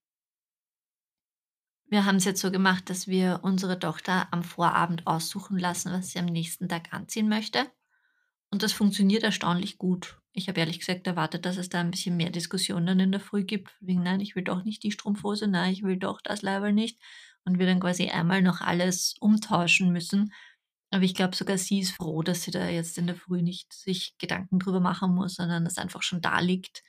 Wir 1.91 2.05
haben 2.05 2.17
es 2.17 2.25
jetzt 2.25 2.43
so 2.43 2.51
gemacht, 2.51 2.91
dass 2.91 3.09
wir 3.09 3.41
unsere 3.43 3.79
Tochter 3.79 4.29
am 4.31 4.43
Vorabend 4.43 5.07
aussuchen 5.07 5.59
lassen, 5.59 5.91
was 5.93 6.11
sie 6.11 6.19
am 6.19 6.27
nächsten 6.27 6.69
Tag 6.69 6.93
anziehen 6.93 7.29
möchte. 7.29 7.71
Und 8.51 8.63
das 8.63 8.73
funktioniert 8.73 9.23
erstaunlich 9.23 9.79
gut. 9.79 10.19
Ich 10.33 10.49
habe 10.49 10.61
ehrlich 10.61 10.79
gesagt 10.79 11.07
erwartet, 11.07 11.45
dass 11.45 11.57
es 11.57 11.69
da 11.69 11.81
ein 11.81 11.91
bisschen 11.91 12.17
mehr 12.17 12.31
Diskussion 12.31 12.87
dann 12.87 13.01
in 13.01 13.13
der 13.13 13.21
Früh 13.21 13.45
gibt. 13.45 13.77
Wegen, 13.81 14.03
nein, 14.03 14.21
ich 14.21 14.37
will 14.37 14.45
doch 14.45 14.65
nicht 14.65 14.83
die 14.83 14.93
Strumpfhose, 14.93 15.49
nein, 15.49 15.73
ich 15.73 15.83
will 15.83 15.99
doch 15.99 16.21
das 16.23 16.43
Leiberl 16.43 16.73
nicht 16.73 16.99
und 17.45 17.59
wir 17.59 17.67
dann 17.67 17.81
quasi 17.81 18.09
einmal 18.09 18.43
noch 18.43 18.61
alles 18.61 19.17
umtauschen 19.21 19.93
müssen. 19.93 20.33
Aber 20.91 21.03
ich 21.03 21.15
glaube, 21.15 21.37
sogar 21.37 21.59
sie 21.59 21.81
ist 21.81 21.97
froh, 21.97 22.23
dass 22.23 22.43
sie 22.43 22.51
da 22.51 22.69
jetzt 22.69 22.97
in 22.97 23.07
der 23.07 23.17
Früh 23.17 23.43
nicht 23.43 23.73
sich 23.73 24.17
Gedanken 24.19 24.59
drüber 24.59 24.81
machen 24.81 25.15
muss, 25.15 25.35
sondern 25.35 25.65
das 25.65 25.77
einfach 25.77 26.03
schon 26.03 26.23
da 26.23 26.41
liegt. 26.41 26.83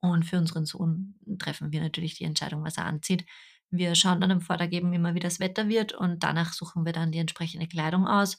Und 0.00 0.24
für 0.24 0.38
unseren 0.38 0.64
Sohn 0.66 1.16
treffen 1.38 1.72
wir 1.72 1.80
natürlich 1.80 2.14
die 2.16 2.24
Entscheidung, 2.24 2.64
was 2.64 2.76
er 2.78 2.86
anzieht. 2.86 3.24
Wir 3.70 3.94
schauen 3.94 4.20
dann 4.20 4.30
am 4.30 4.40
Vortag 4.40 4.70
eben 4.72 4.92
immer, 4.92 5.14
wie 5.14 5.20
das 5.20 5.40
Wetter 5.40 5.68
wird 5.68 5.92
und 5.92 6.22
danach 6.22 6.52
suchen 6.52 6.84
wir 6.84 6.92
dann 6.92 7.12
die 7.12 7.18
entsprechende 7.18 7.68
Kleidung 7.68 8.06
aus. 8.06 8.38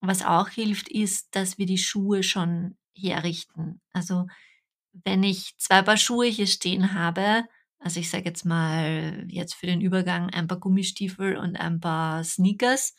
Was 0.00 0.24
auch 0.24 0.48
hilft, 0.48 0.88
ist, 0.88 1.34
dass 1.34 1.58
wir 1.58 1.66
die 1.66 1.78
Schuhe 1.78 2.22
schon 2.22 2.76
herrichten. 2.94 3.80
Also 3.92 4.26
wenn 5.04 5.22
ich 5.22 5.54
zwei 5.58 5.82
Paar 5.82 5.96
Schuhe 5.96 6.26
hier 6.26 6.46
stehen 6.46 6.94
habe, 6.94 7.44
also 7.78 8.00
ich 8.00 8.10
sage 8.10 8.24
jetzt 8.24 8.44
mal 8.44 9.26
jetzt 9.28 9.54
für 9.54 9.66
den 9.66 9.80
Übergang 9.80 10.30
ein 10.30 10.46
paar 10.46 10.58
Gummistiefel 10.58 11.36
und 11.36 11.56
ein 11.56 11.80
paar 11.80 12.24
Sneakers 12.24 12.94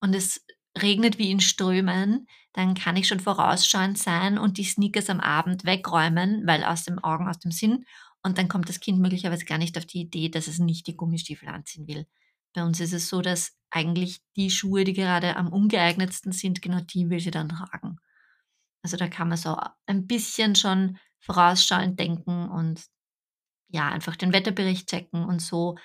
und 0.00 0.14
es 0.14 0.44
regnet 0.80 1.18
wie 1.18 1.30
in 1.30 1.40
Strömen, 1.40 2.26
dann 2.52 2.74
kann 2.74 2.96
ich 2.96 3.08
schon 3.08 3.20
vorausschauend 3.20 3.98
sein 3.98 4.38
und 4.38 4.58
die 4.58 4.64
Sneakers 4.64 5.10
am 5.10 5.20
Abend 5.20 5.64
wegräumen, 5.64 6.46
weil 6.46 6.64
aus 6.64 6.84
dem 6.84 6.98
Augen, 7.00 7.28
aus 7.28 7.38
dem 7.38 7.50
Sinn. 7.50 7.84
Und 8.22 8.38
dann 8.38 8.48
kommt 8.48 8.68
das 8.68 8.80
Kind 8.80 9.00
möglicherweise 9.00 9.44
gar 9.44 9.58
nicht 9.58 9.76
auf 9.78 9.86
die 9.86 10.00
Idee, 10.02 10.28
dass 10.28 10.46
es 10.46 10.58
nicht 10.58 10.86
die 10.86 10.96
Gummistiefel 10.96 11.48
anziehen 11.48 11.88
will. 11.88 12.06
Bei 12.54 12.64
uns 12.64 12.80
ist 12.80 12.92
es 12.92 13.08
so, 13.08 13.22
dass 13.22 13.56
eigentlich 13.70 14.20
die 14.36 14.50
Schuhe, 14.50 14.84
die 14.84 14.92
gerade 14.92 15.36
am 15.36 15.52
ungeeignetsten 15.52 16.32
sind, 16.32 16.60
genau 16.60 16.80
die 16.80 17.08
will 17.08 17.20
sie 17.20 17.30
dann 17.30 17.48
tragen. 17.48 17.98
Also 18.82 18.96
da 18.96 19.08
kann 19.08 19.28
man 19.28 19.38
so 19.38 19.56
ein 19.86 20.06
bisschen 20.06 20.56
schon 20.56 20.98
vorausschauend 21.20 21.98
denken 21.98 22.48
und 22.48 22.84
ja, 23.68 23.88
einfach 23.88 24.16
den 24.16 24.32
Wetterbericht 24.32 24.88
checken 24.88 25.24
und 25.24 25.40
so 25.40 25.76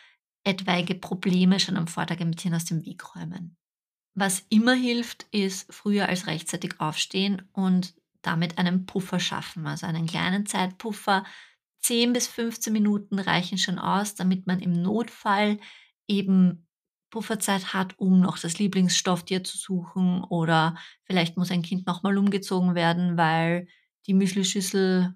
etwaige 0.43 0.95
Probleme 0.95 1.59
schon 1.59 1.77
am 1.77 1.87
Vortag 1.87 2.19
ein 2.19 2.31
bisschen 2.31 2.53
aus 2.53 2.65
dem 2.65 2.85
Weg 2.85 3.15
räumen. 3.15 3.57
Was 4.15 4.45
immer 4.49 4.73
hilft, 4.73 5.23
ist 5.31 5.71
früher 5.73 6.07
als 6.07 6.27
rechtzeitig 6.27 6.79
aufstehen 6.79 7.47
und 7.51 7.93
damit 8.21 8.57
einen 8.57 8.85
Puffer 8.85 9.19
schaffen, 9.19 9.67
also 9.67 9.85
einen 9.85 10.07
kleinen 10.07 10.45
Zeitpuffer. 10.45 11.25
10 11.81 12.13
bis 12.13 12.27
15 12.27 12.73
Minuten 12.73 13.19
reichen 13.19 13.57
schon 13.57 13.77
aus, 13.77 14.15
damit 14.15 14.47
man 14.47 14.59
im 14.59 14.71
Notfall 14.71 15.59
eben 16.07 16.67
Pufferzeit 17.09 17.73
hat, 17.73 17.97
um 17.97 18.19
noch 18.19 18.37
das 18.37 18.59
Lieblingsstofftier 18.59 19.43
zu 19.43 19.57
suchen 19.57 20.23
oder 20.23 20.75
vielleicht 21.03 21.37
muss 21.37 21.51
ein 21.51 21.61
Kind 21.61 21.87
nochmal 21.87 22.17
umgezogen 22.17 22.75
werden, 22.75 23.17
weil 23.17 23.67
die 24.07 24.13
Müslischüssel 24.13 25.15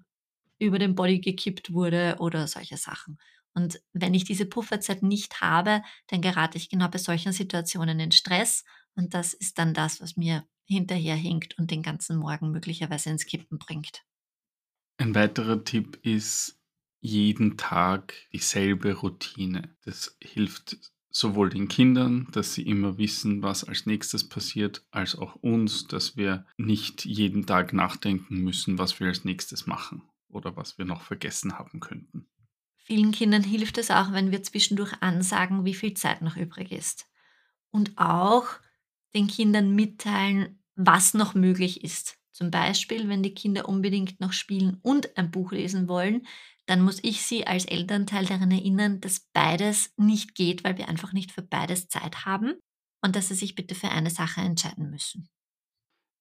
über 0.58 0.78
den 0.78 0.94
Body 0.94 1.20
gekippt 1.20 1.72
wurde 1.72 2.16
oder 2.18 2.46
solche 2.46 2.76
Sachen. 2.76 3.18
Und 3.54 3.80
wenn 3.92 4.14
ich 4.14 4.24
diese 4.24 4.46
Pufferzeit 4.46 5.02
nicht 5.02 5.40
habe, 5.40 5.82
dann 6.06 6.22
gerate 6.22 6.56
ich 6.56 6.68
genau 6.68 6.88
bei 6.88 6.98
solchen 6.98 7.32
Situationen 7.32 7.98
in 7.98 8.12
Stress 8.12 8.64
und 8.94 9.14
das 9.14 9.34
ist 9.34 9.58
dann 9.58 9.74
das, 9.74 10.00
was 10.00 10.16
mir 10.16 10.44
hinterherhinkt 10.64 11.58
und 11.58 11.70
den 11.70 11.82
ganzen 11.82 12.16
Morgen 12.16 12.52
möglicherweise 12.52 13.10
ins 13.10 13.26
Kippen 13.26 13.58
bringt. 13.58 14.04
Ein 14.98 15.14
weiterer 15.14 15.64
Tipp 15.64 15.98
ist 16.02 16.59
jeden 17.00 17.56
Tag 17.56 18.14
dieselbe 18.32 18.94
Routine. 18.94 19.74
Das 19.84 20.16
hilft 20.20 20.76
sowohl 21.10 21.50
den 21.50 21.68
Kindern, 21.68 22.28
dass 22.32 22.54
sie 22.54 22.62
immer 22.62 22.98
wissen, 22.98 23.42
was 23.42 23.64
als 23.64 23.86
nächstes 23.86 24.28
passiert, 24.28 24.84
als 24.90 25.16
auch 25.16 25.34
uns, 25.36 25.86
dass 25.86 26.16
wir 26.16 26.46
nicht 26.56 27.04
jeden 27.04 27.46
Tag 27.46 27.72
nachdenken 27.72 28.42
müssen, 28.42 28.78
was 28.78 29.00
wir 29.00 29.08
als 29.08 29.24
nächstes 29.24 29.66
machen 29.66 30.02
oder 30.28 30.56
was 30.56 30.78
wir 30.78 30.84
noch 30.84 31.02
vergessen 31.02 31.58
haben 31.58 31.80
könnten. 31.80 32.26
Vielen 32.76 33.12
Kindern 33.12 33.42
hilft 33.42 33.78
es 33.78 33.90
auch, 33.90 34.12
wenn 34.12 34.30
wir 34.30 34.42
zwischendurch 34.42 34.94
ansagen, 35.00 35.64
wie 35.64 35.74
viel 35.74 35.94
Zeit 35.94 36.22
noch 36.22 36.36
übrig 36.36 36.72
ist. 36.72 37.08
Und 37.70 37.96
auch 37.96 38.46
den 39.14 39.26
Kindern 39.26 39.74
mitteilen, 39.74 40.60
was 40.74 41.14
noch 41.14 41.34
möglich 41.34 41.84
ist. 41.84 42.18
Zum 42.32 42.50
Beispiel, 42.50 43.08
wenn 43.08 43.22
die 43.22 43.34
Kinder 43.34 43.68
unbedingt 43.68 44.20
noch 44.20 44.32
spielen 44.32 44.78
und 44.82 45.16
ein 45.16 45.30
Buch 45.30 45.52
lesen 45.52 45.88
wollen, 45.88 46.26
dann 46.70 46.82
muss 46.82 47.00
ich 47.02 47.22
sie 47.22 47.48
als 47.48 47.64
Elternteil 47.64 48.26
daran 48.26 48.52
erinnern, 48.52 49.00
dass 49.00 49.28
beides 49.32 49.92
nicht 49.96 50.36
geht, 50.36 50.62
weil 50.62 50.78
wir 50.78 50.88
einfach 50.88 51.12
nicht 51.12 51.32
für 51.32 51.42
beides 51.42 51.88
Zeit 51.88 52.24
haben 52.24 52.54
und 53.02 53.16
dass 53.16 53.26
sie 53.26 53.34
sich 53.34 53.56
bitte 53.56 53.74
für 53.74 53.88
eine 53.88 54.10
Sache 54.10 54.40
entscheiden 54.40 54.88
müssen. 54.88 55.28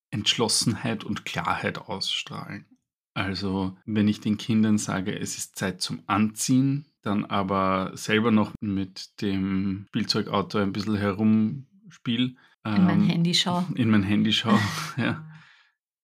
Entschlossenheit 0.10 1.04
und 1.04 1.24
Klarheit 1.24 1.78
ausstrahlen. 1.78 2.66
Also, 3.14 3.78
wenn 3.86 4.08
ich 4.08 4.22
den 4.22 4.38
Kindern 4.38 4.80
sage, 4.80 5.20
es 5.20 5.38
ist 5.38 5.56
Zeit 5.56 5.82
zum 5.82 6.02
Anziehen, 6.08 6.88
dann 7.04 7.26
aber 7.26 7.92
selber 7.94 8.32
noch 8.32 8.52
mit 8.60 9.22
dem 9.22 9.86
Spielzeugauto 9.90 10.58
ein 10.58 10.74
bisschen 10.74 10.96
herumspiele. 10.96 12.36
In 12.66 12.86
mein 12.86 13.02
ähm, 13.02 13.08
Handy 13.08 13.36
schaue. 13.36 13.68
In 13.76 13.92
mein 13.92 14.04
Handy 14.04 14.34
schaue, 14.34 14.60
ja. 14.98 15.30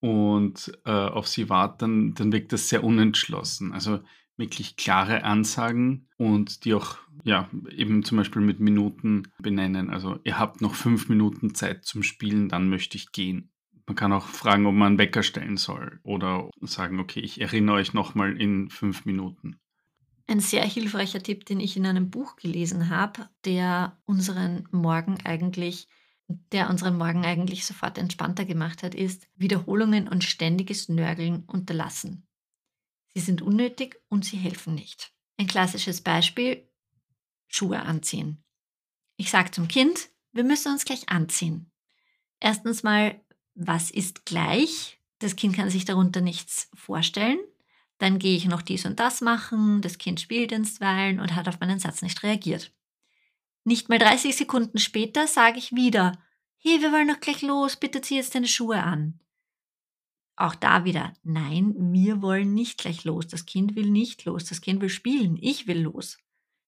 Und 0.01 0.71
äh, 0.85 0.91
auf 0.91 1.27
sie 1.27 1.49
warte, 1.49 1.77
dann, 1.79 2.13
dann 2.13 2.31
wirkt 2.31 2.53
das 2.53 2.69
sehr 2.69 2.83
unentschlossen. 2.83 3.73
Also 3.73 4.01
wirklich 4.37 4.75
klare 4.75 5.23
Ansagen 5.23 6.07
und 6.17 6.65
die 6.65 6.73
auch, 6.73 6.97
ja, 7.23 7.49
eben 7.69 8.03
zum 8.03 8.17
Beispiel 8.17 8.41
mit 8.41 8.59
Minuten 8.59 9.23
benennen. 9.39 9.89
Also 9.89 10.19
ihr 10.23 10.37
habt 10.37 10.61
noch 10.61 10.75
fünf 10.75 11.09
Minuten 11.09 11.55
Zeit 11.55 11.85
zum 11.85 12.03
Spielen, 12.03 12.49
dann 12.49 12.69
möchte 12.69 12.97
ich 12.97 13.11
gehen. 13.11 13.51
Man 13.87 13.95
kann 13.95 14.13
auch 14.13 14.25
fragen, 14.25 14.65
ob 14.65 14.73
man 14.73 14.87
einen 14.87 14.97
Wecker 14.97 15.23
stellen 15.23 15.57
soll 15.57 15.99
oder 16.03 16.49
sagen, 16.61 16.99
okay, 16.99 17.19
ich 17.19 17.39
erinnere 17.39 17.75
euch 17.75 17.93
nochmal 17.93 18.39
in 18.39 18.69
fünf 18.69 19.05
Minuten. 19.05 19.59
Ein 20.27 20.39
sehr 20.39 20.65
hilfreicher 20.65 21.21
Tipp, 21.21 21.45
den 21.45 21.59
ich 21.59 21.77
in 21.77 21.85
einem 21.85 22.09
Buch 22.09 22.35
gelesen 22.35 22.89
habe, 22.89 23.29
der 23.45 23.99
unseren 24.05 24.67
Morgen 24.71 25.17
eigentlich, 25.23 25.87
der 26.51 26.71
unseren 26.71 26.97
Morgen 26.97 27.23
eigentlich 27.23 27.63
sofort 27.63 27.99
entspannter 27.99 28.43
gemacht 28.43 28.81
hat, 28.81 28.95
ist 28.95 29.27
Wiederholungen 29.35 30.07
und 30.07 30.23
ständiges 30.23 30.89
Nörgeln 30.89 31.43
unterlassen. 31.45 32.24
Sie 33.15 33.21
sind 33.21 33.41
unnötig 33.41 34.01
und 34.09 34.25
sie 34.25 34.37
helfen 34.37 34.75
nicht. 34.75 35.13
Ein 35.37 35.47
klassisches 35.47 36.01
Beispiel, 36.01 36.69
Schuhe 37.47 37.79
anziehen. 37.79 38.43
Ich 39.15 39.31
sage 39.31 39.51
zum 39.51 39.69
Kind, 39.69 40.09
wir 40.33 40.43
müssen 40.43 40.73
uns 40.73 40.83
gleich 40.83 41.07
anziehen. 41.07 41.71
Erstens 42.41 42.83
mal, 42.83 43.23
was 43.53 43.89
ist 43.89 44.25
gleich? 44.25 44.99
Das 45.19 45.37
Kind 45.37 45.55
kann 45.55 45.69
sich 45.69 45.85
darunter 45.85 46.19
nichts 46.19 46.69
vorstellen. 46.73 47.39
Dann 47.99 48.19
gehe 48.19 48.35
ich 48.35 48.45
noch 48.45 48.61
dies 48.61 48.85
und 48.85 48.99
das 48.99 49.21
machen, 49.21 49.81
das 49.81 49.97
Kind 49.97 50.19
spielt 50.19 50.51
einstweilen 50.51 51.21
und 51.21 51.35
hat 51.35 51.47
auf 51.47 51.61
meinen 51.61 51.79
Satz 51.79 52.01
nicht 52.01 52.21
reagiert. 52.21 52.73
Nicht 53.63 53.87
mal 53.87 53.97
30 53.97 54.35
Sekunden 54.35 54.77
später 54.77 55.25
sage 55.27 55.57
ich 55.57 55.71
wieder, 55.71 56.21
hey, 56.57 56.81
wir 56.81 56.91
wollen 56.91 57.07
noch 57.07 57.21
gleich 57.21 57.41
los, 57.41 57.77
bitte 57.77 58.01
zieh 58.01 58.17
jetzt 58.17 58.35
deine 58.35 58.49
Schuhe 58.49 58.83
an. 58.83 59.21
Auch 60.37 60.55
da 60.55 60.83
wieder, 60.83 61.13
nein, 61.23 61.73
wir 61.77 62.21
wollen 62.21 62.53
nicht 62.53 62.77
gleich 62.77 63.05
los. 63.05 63.27
Das 63.27 63.45
Kind 63.45 63.75
will 63.75 63.89
nicht 63.89 64.25
los. 64.25 64.45
Das 64.45 64.61
Kind 64.61 64.81
will 64.81 64.89
spielen. 64.89 65.37
Ich 65.39 65.67
will 65.67 65.81
los. 65.81 66.17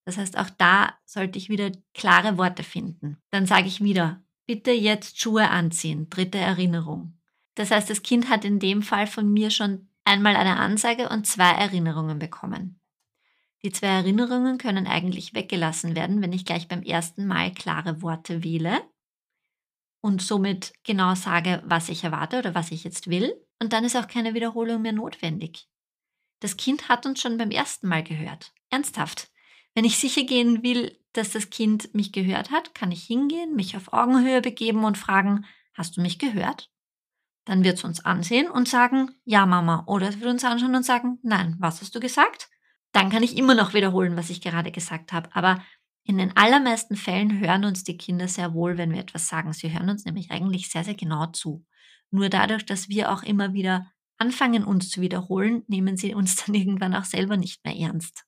Das 0.05 0.17
heißt, 0.17 0.38
auch 0.38 0.50
da 0.50 0.93
sollte 1.05 1.38
ich 1.38 1.50
wieder 1.50 1.71
klare 1.93 2.38
Worte 2.38 2.63
finden. 2.63 3.17
Dann 3.29 3.45
sage 3.45 3.67
ich 3.67 3.83
wieder, 3.83 4.24
bitte 4.45 4.71
jetzt 4.71 5.19
Schuhe 5.19 5.50
anziehen. 5.50 6.09
Dritte 6.09 6.38
Erinnerung. 6.38 7.19
Das 7.55 7.71
heißt, 7.71 7.89
das 7.89 8.03
Kind 8.03 8.29
hat 8.29 8.45
in 8.45 8.59
dem 8.59 8.81
Fall 8.81 9.07
von 9.07 9.31
mir 9.31 9.50
schon 9.50 9.89
einmal 10.05 10.38
eine 10.38 10.57
Ansage 10.57 11.09
und 11.09 11.27
zwei 11.27 11.50
Erinnerungen 11.51 12.19
bekommen. 12.19 12.79
Die 13.63 13.71
zwei 13.71 13.88
Erinnerungen 13.88 14.57
können 14.57 14.88
eigentlich 14.88 15.33
weggelassen 15.33 15.95
werden, 15.95 16.21
wenn 16.21 16.31
ich 16.31 16.45
gleich 16.45 16.67
beim 16.67 16.83
ersten 16.83 17.25
Mal 17.25 17.51
klare 17.51 18.01
Worte 18.01 18.43
wähle 18.43 18.79
und 20.01 20.21
somit 20.21 20.74
genau 20.83 21.15
sage, 21.15 21.62
was 21.65 21.89
ich 21.89 22.03
erwarte 22.03 22.39
oder 22.39 22.55
was 22.55 22.71
ich 22.71 22.84
jetzt 22.84 23.10
will. 23.10 23.34
Und 23.60 23.74
dann 23.74 23.84
ist 23.84 23.96
auch 23.96 24.08
keine 24.08 24.34
Wiederholung 24.34 24.82
mehr 24.82 24.93
notwendig. 24.93 25.67
Das 26.39 26.58
Kind 26.58 26.89
hat 26.89 27.06
uns 27.06 27.22
schon 27.22 27.38
beim 27.38 27.52
ersten 27.52 27.88
Mal 27.88 28.04
gehört. 28.04 28.54
Ernsthaft. 28.70 29.32
Wenn 29.74 29.86
ich 29.86 29.98
sicher 29.98 30.24
gehen 30.24 30.63
will, 30.63 30.98
dass 31.13 31.32
das 31.32 31.50
Kind 31.50 31.93
mich 31.93 32.12
gehört 32.12 32.52
hat, 32.52 32.76
kann 32.76 32.91
ich 32.91 33.04
hingehen, 33.04 33.56
mich 33.56 33.76
auf 33.76 33.93
Augenhöhe 33.93 34.41
begeben 34.41 34.84
und 34.84 34.98
fragen, 34.98 35.46
hast 35.74 35.98
du 35.98 36.02
mich 36.02 36.20
gehört? 36.20 36.70
Dann 37.46 37.63
wird 37.63 37.78
es 37.78 37.84
uns 37.84 38.04
ansehen 38.04 38.50
und 38.50 38.67
sagen, 38.67 39.12
ja 39.24 39.46
Mama. 39.46 39.84
Oder 39.88 40.10
es 40.10 40.20
wird 40.20 40.30
uns 40.30 40.43
anschauen 40.43 40.76
und 40.76 40.84
sagen, 40.84 41.20
nein, 41.24 41.56
was 41.60 41.82
hast 41.82 41.96
du 41.96 42.00
gesagt? 42.00 42.50
Dann 42.91 43.10
kann 43.10 43.24
ich 43.24 43.38
immer 43.38 43.56
noch 43.56 43.74
wiederholen, 43.74 44.17
was 44.17 44.30
ich 44.30 44.41
gerade 44.41 44.72
gesagt 44.72 45.13
habe. 45.13 45.30
Aber 45.34 45.63
in 46.04 46.17
den 46.17 46.36
allermeisten 46.36 46.96
Fällen 46.96 47.39
hören 47.39 47.65
uns 47.65 47.84
die 47.84 47.98
Kinder 47.98 48.28
sehr 48.28 48.54
wohl, 48.54 48.78
wenn 48.78 48.91
wir 48.91 49.00
etwas 49.00 49.28
sagen. 49.28 49.54
Sie 49.54 49.74
hören 49.74 49.89
uns 49.89 50.06
nämlich 50.06 50.32
eigentlich 50.32 50.70
sehr, 50.70 50.84
sehr 50.84 50.96
genau 50.96 51.28
zu. 51.28 51.65
Nur 52.12 52.30
dadurch, 52.30 52.65
dass 52.65 52.89
wir 52.89 53.12
auch 53.12 53.24
immer 53.24 53.54
wieder 53.54 53.91
anfangen, 54.17 54.63
uns 54.63 54.89
zu 54.89 55.02
wiederholen, 55.02 55.63
nehmen 55.67 55.98
sie 55.98 56.13
uns 56.13 56.36
dann 56.46 56.56
irgendwann 56.56 56.96
auch 56.96 57.06
selber 57.06 57.38
nicht 57.38 57.63
mehr 57.65 57.76
ernst. 57.76 58.26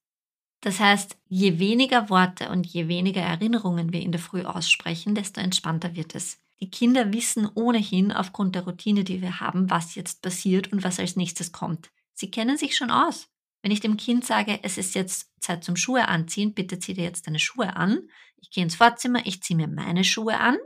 Das 0.61 0.79
heißt, 0.79 1.17
je 1.29 1.57
weniger 1.59 2.09
Worte 2.09 2.49
und 2.49 2.67
je 2.67 2.89
weniger 2.89 3.21
Erinnerungen 3.21 3.93
wir 3.93 4.01
in 4.01 4.11
der 4.11 4.19
Früh 4.19 4.43
aussprechen, 4.43 5.15
desto 5.15 5.39
entspannter 5.39 5.95
wird 5.95 6.15
es. 6.15 6.37
Die 6.59 6.69
Kinder 6.69 7.13
wissen 7.13 7.49
ohnehin 7.55 8.11
aufgrund 8.11 8.55
der 8.55 8.63
Routine, 8.63 9.05
die 9.05 9.21
wir 9.21 9.39
haben, 9.39 9.69
was 9.69 9.95
jetzt 9.95 10.21
passiert 10.21 10.73
und 10.73 10.83
was 10.83 10.99
als 10.99 11.15
nächstes 11.15 11.53
kommt. 11.53 11.89
Sie 12.13 12.29
kennen 12.29 12.57
sich 12.57 12.75
schon 12.75 12.91
aus. 12.91 13.29
Wenn 13.61 13.71
ich 13.71 13.79
dem 13.79 13.95
Kind 13.95 14.25
sage, 14.25 14.59
es 14.63 14.77
ist 14.77 14.95
jetzt 14.95 15.31
Zeit 15.39 15.63
zum 15.63 15.77
Schuhe 15.77 16.09
anziehen, 16.09 16.53
bitte 16.53 16.79
zieh 16.79 16.93
dir 16.93 17.05
jetzt 17.05 17.27
deine 17.27 17.39
Schuhe 17.39 17.77
an. 17.77 18.09
Ich 18.35 18.51
gehe 18.51 18.63
ins 18.63 18.75
Vorzimmer, 18.75 19.25
ich 19.25 19.41
ziehe 19.41 19.55
mir 19.55 19.67
meine 19.67 20.03
Schuhe 20.03 20.37
an. 20.37 20.57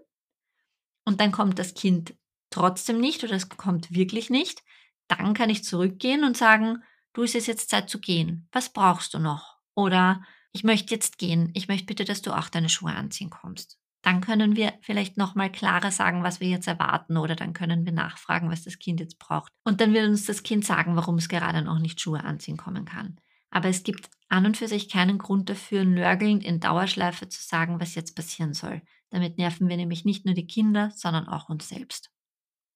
Und 1.06 1.20
dann 1.20 1.32
kommt 1.32 1.60
das 1.60 1.76
Kind 1.76 2.16
trotzdem 2.54 3.00
nicht 3.00 3.24
oder 3.24 3.34
es 3.34 3.50
kommt 3.50 3.94
wirklich 3.94 4.30
nicht. 4.30 4.64
Dann 5.08 5.34
kann 5.34 5.50
ich 5.50 5.64
zurückgehen 5.64 6.24
und 6.24 6.38
sagen, 6.38 6.84
du 7.14 7.24
ist 7.24 7.36
es 7.36 7.48
jetzt 7.48 7.70
Zeit 7.70 7.90
zu 7.90 8.00
gehen. 8.00 8.48
Was 8.52 8.72
brauchst 8.72 9.14
du 9.14 9.20
noch? 9.20 9.58
Oder 9.76 10.24
ich 10.52 10.64
möchte 10.64 10.94
jetzt 10.94 11.18
gehen. 11.18 11.52
Ich 11.54 11.68
möchte 11.68 11.86
bitte, 11.86 12.06
dass 12.06 12.22
du 12.22 12.32
auch 12.32 12.50
deine 12.50 12.70
Schuhe 12.70 12.94
anziehen 12.94 13.30
kommst 13.30 13.80
dann 14.04 14.20
können 14.20 14.56
wir 14.56 14.74
vielleicht 14.82 15.18
nochmal 15.18 15.52
klarer 15.52 15.90
sagen, 15.90 16.24
was 16.24 16.42
wir 16.42 16.50
jetzt 16.50 16.68
erwarten 16.68 17.18
oder 17.18 17.36
dann 17.36 17.54
können 17.54 17.86
wir 17.86 17.94
nachfragen, 17.94 18.52
was 18.52 18.64
das 18.64 18.78
Kind 18.78 19.00
jetzt 19.00 19.18
braucht. 19.18 19.52
Und 19.64 19.80
dann 19.82 19.94
wird 19.94 20.08
uns 20.08 20.26
das 20.26 20.44
Kind 20.44 20.66
sagen, 20.66 20.96
warum 20.96 21.16
es 21.16 21.30
gerade 21.30 21.62
noch 21.62 21.80
nicht 21.80 22.02
Schuhe 22.02 22.24
anziehen 22.24 22.58
kommen 22.58 22.86
kann. 22.86 23.18
Aber 23.50 23.70
es 23.70 23.84
gibt 23.84 24.10
an 24.28 24.46
und 24.46 24.58
für 24.58 24.68
sich 24.68 24.90
keinen 24.90 25.20
Grund 25.20 25.50
dafür, 25.50 25.86
nörgelnd 25.86 26.44
in 26.44 26.60
Dauerschleife 26.60 27.30
zu 27.30 27.42
sagen, 27.42 27.80
was 27.80 27.96
jetzt 27.96 28.16
passieren 28.16 28.54
soll. 28.54 28.82
Damit 29.10 29.38
nerven 29.38 29.70
wir 29.70 29.78
nämlich 29.78 30.04
nicht 30.06 30.26
nur 30.26 30.34
die 30.34 30.48
Kinder, 30.48 30.92
sondern 30.94 31.28
auch 31.28 31.48
uns 31.48 31.70
selbst. 31.70 32.13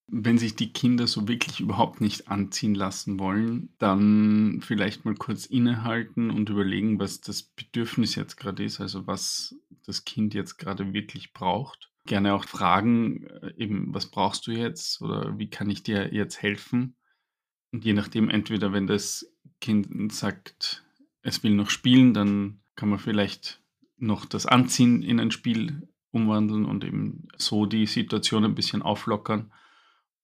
Wenn 0.10 0.38
sich 0.38 0.56
die 0.56 0.72
Kinder 0.72 1.06
so 1.06 1.28
wirklich 1.28 1.60
überhaupt 1.60 2.00
nicht 2.00 2.30
anziehen 2.30 2.76
lassen 2.76 3.20
wollen, 3.20 3.74
dann 3.78 4.62
vielleicht 4.62 5.04
mal 5.04 5.16
kurz 5.16 5.46
innehalten 5.46 6.30
und 6.30 6.50
überlegen, 6.50 7.00
was 7.00 7.20
das 7.20 7.44
Bedürfnis 7.44 8.16
jetzt 8.16 8.38
gerade 8.38 8.64
ist, 8.64 8.80
also 8.80 9.06
was 9.06 9.56
das 9.86 10.06
Kind 10.06 10.34
jetzt 10.34 10.58
gerade 10.58 10.94
wirklich 10.94 11.34
braucht. 11.34 11.92
Gerne 12.06 12.34
auch 12.34 12.46
fragen, 12.46 13.26
äh, 13.26 13.54
eben, 13.58 13.94
was 13.94 14.06
brauchst 14.06 14.48
du 14.48 14.52
jetzt 14.52 15.02
oder 15.02 15.38
wie 15.38 15.50
kann 15.50 15.70
ich 15.70 15.84
dir 15.84 16.14
jetzt 16.14 16.42
helfen? 16.42 16.96
Und 17.74 17.84
je 17.84 17.94
nachdem, 17.94 18.30
entweder 18.30 18.72
wenn 18.72 18.88
das 18.88 19.30
Kind 19.60 20.14
sagt, 20.14 20.86
es 21.22 21.44
will 21.44 21.54
noch 21.54 21.70
spielen, 21.70 22.14
dann 22.14 22.62
kann 22.76 22.90
man 22.90 23.00
vielleicht 23.00 23.62
noch 23.98 24.26
das 24.26 24.46
Anziehen 24.46 25.04
in 25.04 25.20
ein 25.20 25.32
Spiel 25.32 25.90
umwandeln 26.12 26.66
und 26.66 26.84
eben 26.84 27.28
so 27.38 27.66
die 27.66 27.86
Situation 27.86 28.46
ein 28.46 28.56
bisschen 28.56 28.82
auflockern. 28.82 29.52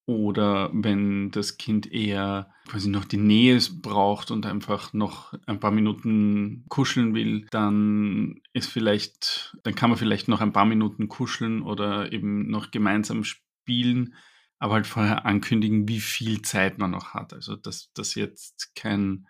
Oder 0.06 0.70
wenn 0.74 1.32
das 1.32 1.58
Kind 1.58 1.90
eher 1.90 2.52
quasi 2.68 2.90
noch 2.90 3.06
die 3.06 3.18
Nähe 3.18 3.60
braucht 3.82 4.32
und 4.32 4.46
einfach 4.46 4.92
noch 4.92 5.34
ein 5.46 5.62
paar 5.62 5.72
Minuten 5.72 6.66
kuscheln 6.68 7.14
will, 7.14 7.46
dann 7.52 8.42
ist 8.52 8.70
vielleicht, 8.70 9.58
dann 9.64 9.76
kann 9.76 9.90
man 9.90 9.98
vielleicht 9.98 10.28
noch 10.28 10.42
ein 10.42 10.52
paar 10.52 10.66
Minuten 10.66 11.08
kuscheln 11.08 11.62
oder 11.62 12.12
eben 12.12 12.50
noch 12.50 12.72
gemeinsam 12.72 13.24
spielen, 13.24 14.16
aber 14.60 14.74
halt 14.74 14.88
vorher 14.88 15.26
ankündigen, 15.26 15.88
wie 15.88 16.02
viel 16.02 16.42
Zeit 16.42 16.80
man 16.80 16.92
noch 16.92 17.14
hat. 17.14 17.34
Also 17.34 17.56
dass 17.56 17.92
das 17.94 18.16
jetzt 18.16 18.76
kein, 18.76 19.26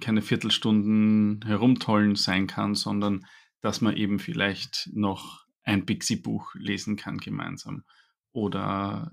keine 0.00 0.22
Viertelstunden 0.22 1.44
herumtollen 1.44 2.14
sein 2.14 2.46
kann, 2.46 2.76
sondern 2.76 3.26
dass 3.60 3.80
man 3.80 3.96
eben 3.96 4.20
vielleicht 4.20 4.88
noch 4.92 5.46
ein 5.64 5.84
Pixie-Buch 5.84 6.54
lesen 6.54 6.94
kann 6.96 7.18
gemeinsam 7.18 7.82
oder 8.32 9.12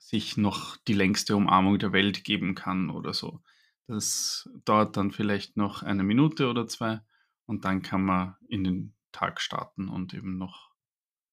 sich 0.00 0.36
noch 0.36 0.76
die 0.76 0.94
längste 0.94 1.36
Umarmung 1.36 1.78
der 1.78 1.92
Welt 1.92 2.24
geben 2.24 2.54
kann 2.54 2.90
oder 2.90 3.14
so. 3.14 3.40
Das 3.86 4.48
dauert 4.64 4.96
dann 4.96 5.12
vielleicht 5.12 5.56
noch 5.56 5.82
eine 5.82 6.02
Minute 6.02 6.48
oder 6.48 6.66
zwei 6.66 7.00
und 7.44 7.64
dann 7.64 7.82
kann 7.82 8.02
man 8.02 8.36
in 8.48 8.64
den 8.64 8.94
Tag 9.12 9.40
starten 9.40 9.88
und 9.88 10.14
eben 10.14 10.38
noch 10.38 10.70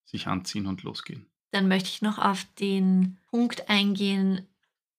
sich 0.03 0.27
anziehen 0.27 0.67
und 0.67 0.83
losgehen. 0.83 1.29
Dann 1.51 1.67
möchte 1.67 1.89
ich 1.89 2.01
noch 2.01 2.17
auf 2.17 2.45
den 2.59 3.19
Punkt 3.27 3.69
eingehen, 3.69 4.47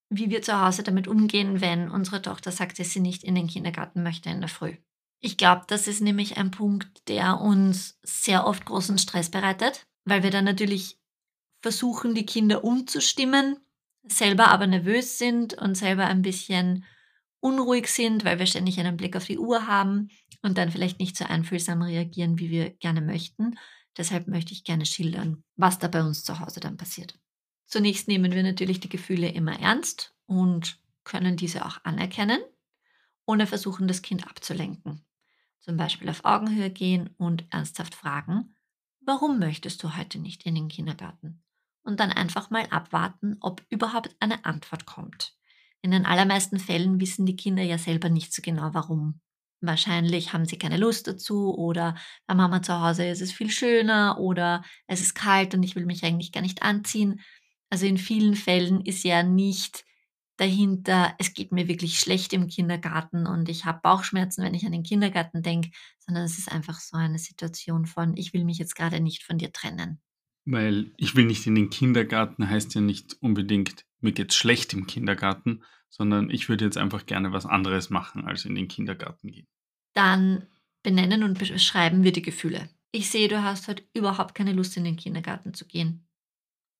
wie 0.09 0.31
wir 0.31 0.43
zu 0.43 0.61
Hause 0.61 0.83
damit 0.83 1.07
umgehen, 1.07 1.61
wenn 1.61 1.91
unsere 1.91 2.23
Tochter 2.23 2.51
sagt, 2.51 2.79
dass 2.79 2.91
sie 2.93 3.01
nicht 3.01 3.23
in 3.23 3.35
den 3.35 3.47
Kindergarten 3.47 4.03
möchte 4.03 4.31
in 4.31 4.41
der 4.41 4.49
Früh. 4.49 4.77
Ich 5.21 5.37
glaube, 5.37 5.65
das 5.67 5.89
ist 5.89 6.01
nämlich 6.01 6.37
ein 6.37 6.51
Punkt, 6.51 7.09
der 7.09 7.41
uns 7.41 7.99
sehr 8.03 8.47
oft 8.47 8.65
großen 8.65 8.99
Stress 8.99 9.31
bereitet, 9.31 9.87
weil 10.05 10.23
wir 10.23 10.31
dann 10.31 10.45
natürlich 10.45 10.98
versuchen, 11.61 12.15
die 12.15 12.27
Kinder 12.27 12.65
umzustimmen, 12.65 13.57
selber 14.05 14.49
aber 14.49 14.67
nervös 14.67 15.19
sind 15.19 15.55
und 15.55 15.77
selber 15.77 16.07
ein 16.07 16.23
bisschen 16.23 16.85
unruhig 17.41 17.89
sind, 17.89 18.25
weil 18.25 18.39
wir 18.39 18.47
ständig 18.47 18.81
einen 18.81 18.97
Blick 18.97 19.17
auf 19.17 19.27
die 19.27 19.39
Uhr 19.39 19.67
haben 19.67 20.09
und 20.43 20.59
dann 20.59 20.71
vielleicht 20.71 20.99
nicht 20.99 21.17
so 21.17 21.25
einfühlsam 21.25 21.83
reagieren, 21.83 22.39
wie 22.39 22.51
wir 22.51 22.71
gerne 22.71 23.01
möchten. 23.01 23.59
Deshalb 23.97 24.29
möchte 24.29 24.53
ich 24.53 24.65
gerne 24.65 24.87
schildern, 24.87 25.43
was 25.57 25.79
da 25.79 25.89
bei 25.89 26.03
uns 26.03 26.25
zu 26.25 26.41
Hause 26.41 26.61
dann 26.61 26.77
passiert. 26.77 27.19
Zunächst 27.67 28.09
nehmen 28.09 28.33
wir 28.33 28.43
natürlich 28.43 28.81
die 28.81 28.89
Gefühle 28.89 29.29
immer 29.29 29.59
ernst 29.61 30.15
und 30.27 30.79
können 31.05 31.37
diese 31.37 31.67
auch 31.67 31.79
anerkennen, 31.85 32.41
ohne 33.27 33.47
versuchen, 33.47 33.89
das 33.89 34.03
Kind 34.03 34.27
abzulenken. 34.27 35.05
Zum 35.61 35.77
Beispiel 35.77 36.09
auf 36.09 36.25
Augenhöhe 36.25 36.71
gehen 36.71 37.11
und 37.19 37.45
ernsthaft 37.51 37.95
fragen, 37.95 38.55
warum 39.01 39.39
möchtest 39.39 39.83
du 39.83 39.97
heute 39.97 40.19
nicht 40.19 40.45
in 40.45 40.55
den 40.55 40.69
Kindergarten? 40.69 41.43
Und 41.83 42.01
dann 42.01 42.13
einfach 42.13 42.51
mal 42.51 42.67
abwarten, 42.71 43.37
ob 43.41 43.63
überhaupt 43.71 44.15
eine 44.21 44.45
Antwort 44.45 44.85
kommt. 44.85 45.35
In 45.81 45.91
den 45.91 46.07
allermeisten 46.07 46.59
Fällen 46.59 47.01
wissen 47.01 47.25
die 47.25 47.37
Kinder 47.37 47.63
ja 47.63 47.79
selber 47.79 48.09
nicht 48.09 48.35
so 48.35 48.43
genau, 48.43 48.71
warum. 48.73 49.21
Wahrscheinlich 49.61 50.33
haben 50.33 50.45
sie 50.45 50.59
keine 50.59 50.77
Lust 50.77 51.09
dazu 51.09 51.57
oder 51.57 51.97
bei 52.27 52.35
Mama 52.35 52.63
zu 52.63 52.81
Hause 52.81 53.09
ist 53.09 53.23
es 53.23 53.33
viel 53.33 53.51
schöner 53.51 54.19
oder 54.21 54.63
es 54.87 55.01
ist 55.01 55.15
kalt 55.15 55.55
und 55.55 55.63
ich 55.65 55.75
will 55.75 55.87
mich 55.87 56.05
eigentlich 56.05 56.31
gar 56.31 56.43
nicht 56.43 56.63
anziehen. 56.63 57.21
Also 57.71 57.87
in 57.87 57.99
vielen 57.99 58.35
Fällen 58.35 58.81
ist 58.83 59.03
ja 59.05 59.23
nicht 59.23 59.85
dahinter, 60.37 61.15
es 61.19 61.35
geht 61.35 61.51
mir 61.53 61.67
wirklich 61.67 61.99
schlecht 61.99 62.33
im 62.33 62.47
Kindergarten 62.47 63.27
und 63.27 63.49
ich 63.49 63.65
habe 63.65 63.81
Bauchschmerzen, 63.83 64.45
wenn 64.45 64.55
ich 64.55 64.65
an 64.65 64.73
den 64.73 64.85
Kindergarten 64.85 65.43
denke, 65.43 65.71
sondern 65.99 66.25
es 66.25 66.39
ist 66.39 66.51
einfach 66.51 66.79
so 66.79 66.97
eine 66.97 67.19
Situation 67.19 67.87
von, 67.87 68.17
ich 68.17 68.33
will 68.33 68.45
mich 68.45 68.59
jetzt 68.59 68.77
gerade 68.77 69.01
nicht 69.01 69.25
von 69.25 69.39
dir 69.39 69.53
trennen. 69.53 70.01
Weil 70.51 70.93
ich 70.97 71.15
will 71.15 71.27
nicht 71.27 71.47
in 71.47 71.55
den 71.55 71.69
Kindergarten 71.69 72.49
heißt 72.49 72.75
ja 72.75 72.81
nicht 72.81 73.19
unbedingt, 73.21 73.85
mir 74.01 74.13
geht's 74.13 74.35
schlecht 74.35 74.73
im 74.73 74.87
Kindergarten, 74.87 75.63
sondern 75.91 76.31
ich 76.31 76.49
würde 76.49 76.65
jetzt 76.65 76.79
einfach 76.79 77.05
gerne 77.05 77.33
was 77.33 77.45
anderes 77.45 77.91
machen, 77.91 78.25
als 78.25 78.47
in 78.47 78.55
den 78.55 78.67
Kindergarten 78.67 79.31
gehen. 79.31 79.47
Dann 79.93 80.47
benennen 80.83 81.23
und 81.23 81.39
beschreiben 81.39 82.03
wir 82.03 82.13
die 82.13 82.23
Gefühle. 82.23 82.71
Ich 82.93 83.11
sehe, 83.11 83.29
du 83.29 83.43
hast 83.43 83.69
heute 83.69 83.85
überhaupt 83.93 84.35
keine 84.35 84.55
Lust, 84.55 84.75
in 84.79 84.85
den 84.85 84.97
Kindergarten 84.97 85.53
zu 85.53 85.67
gehen. 85.67 86.09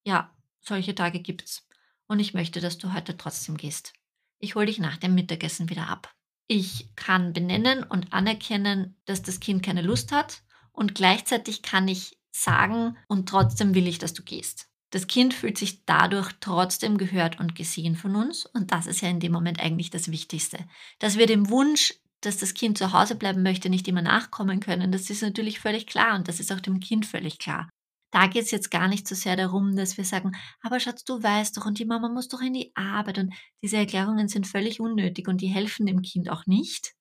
Ja, 0.03 0.35
solche 0.61 0.95
Tage 0.95 1.21
gibt's. 1.21 1.69
Und 2.07 2.21
ich 2.21 2.33
möchte, 2.33 2.61
dass 2.61 2.79
du 2.79 2.95
heute 2.95 3.19
trotzdem 3.19 3.59
gehst. 3.59 3.93
Ich 4.39 4.55
hole 4.55 4.65
dich 4.65 4.79
nach 4.79 4.97
dem 4.97 5.15
Mittagessen 5.15 5.69
wieder 5.69 5.89
ab. 5.89 6.15
Ich 6.47 6.89
kann 6.97 7.35
benennen 7.35 7.83
und 7.83 8.15
anerkennen, 8.15 8.97
dass 9.05 9.21
das 9.21 9.41
Kind 9.41 9.63
keine 9.63 9.83
Lust 9.83 10.11
hat 10.11 10.43
und 10.73 10.95
gleichzeitig 10.95 11.61
kann 11.61 11.87
ich 11.87 12.18
sagen 12.43 12.97
und 13.07 13.29
trotzdem 13.29 13.75
will 13.75 13.87
ich, 13.87 13.99
dass 13.99 14.15
du 14.15 14.23
gehst. 14.23 14.69
Das 14.91 15.07
Kind 15.07 15.35
fühlt 15.35 15.59
sich 15.59 15.85
dadurch 15.85 16.33
trotzdem 16.41 16.97
gehört 16.97 17.39
und 17.39 17.55
gesehen 17.55 17.95
von 17.95 18.17
uns 18.17 18.47
und 18.47 18.73
das 18.73 18.87
ist 18.87 19.03
ja 19.03 19.09
in 19.09 19.21
dem 19.21 19.33
Moment 19.33 19.61
eigentlich 19.61 19.91
das 19.91 20.11
Wichtigste. 20.11 20.59
Dass 20.99 21.19
wir 21.19 21.27
dem 21.27 21.51
Wunsch, 21.51 21.95
dass 22.23 22.39
das 22.39 22.55
Kind 22.55 22.79
zu 22.79 22.93
Hause 22.93 23.15
bleiben 23.15 23.43
möchte, 23.43 23.69
nicht 23.69 23.87
immer 23.87 24.03
nachkommen 24.03 24.61
können, 24.61 24.91
das 24.91 25.11
ist 25.11 25.23
natürlich 25.23 25.61
völlig 25.61 25.87
klar 25.87 26.17
und 26.17 26.27
das 26.27 26.41
ist 26.41 26.51
auch 26.53 26.61
dem 26.61 26.81
Kind 26.81 27.05
völlig 27.05 27.39
klar. 27.39 27.69
Da 28.11 28.27
geht 28.27 28.45
es 28.45 28.51
jetzt 28.51 28.71
gar 28.71 28.89
nicht 28.89 29.07
so 29.07 29.15
sehr 29.15 29.37
darum, 29.37 29.77
dass 29.77 29.99
wir 29.99 30.05
sagen, 30.05 30.33
aber 30.63 30.81
Schatz, 30.81 31.05
du 31.05 31.23
weißt 31.23 31.57
doch 31.57 31.67
und 31.67 31.79
die 31.79 31.85
Mama 31.85 32.09
muss 32.09 32.29
doch 32.29 32.41
in 32.41 32.55
die 32.55 32.73
Arbeit 32.75 33.19
und 33.19 33.35
diese 33.63 33.77
Erklärungen 33.77 34.29
sind 34.29 34.47
völlig 34.47 34.81
unnötig 34.81 35.29
und 35.29 35.43
die 35.43 35.49
helfen 35.49 35.85
dem 35.85 36.01
Kind 36.01 36.31
auch 36.31 36.47
nicht, 36.47 36.95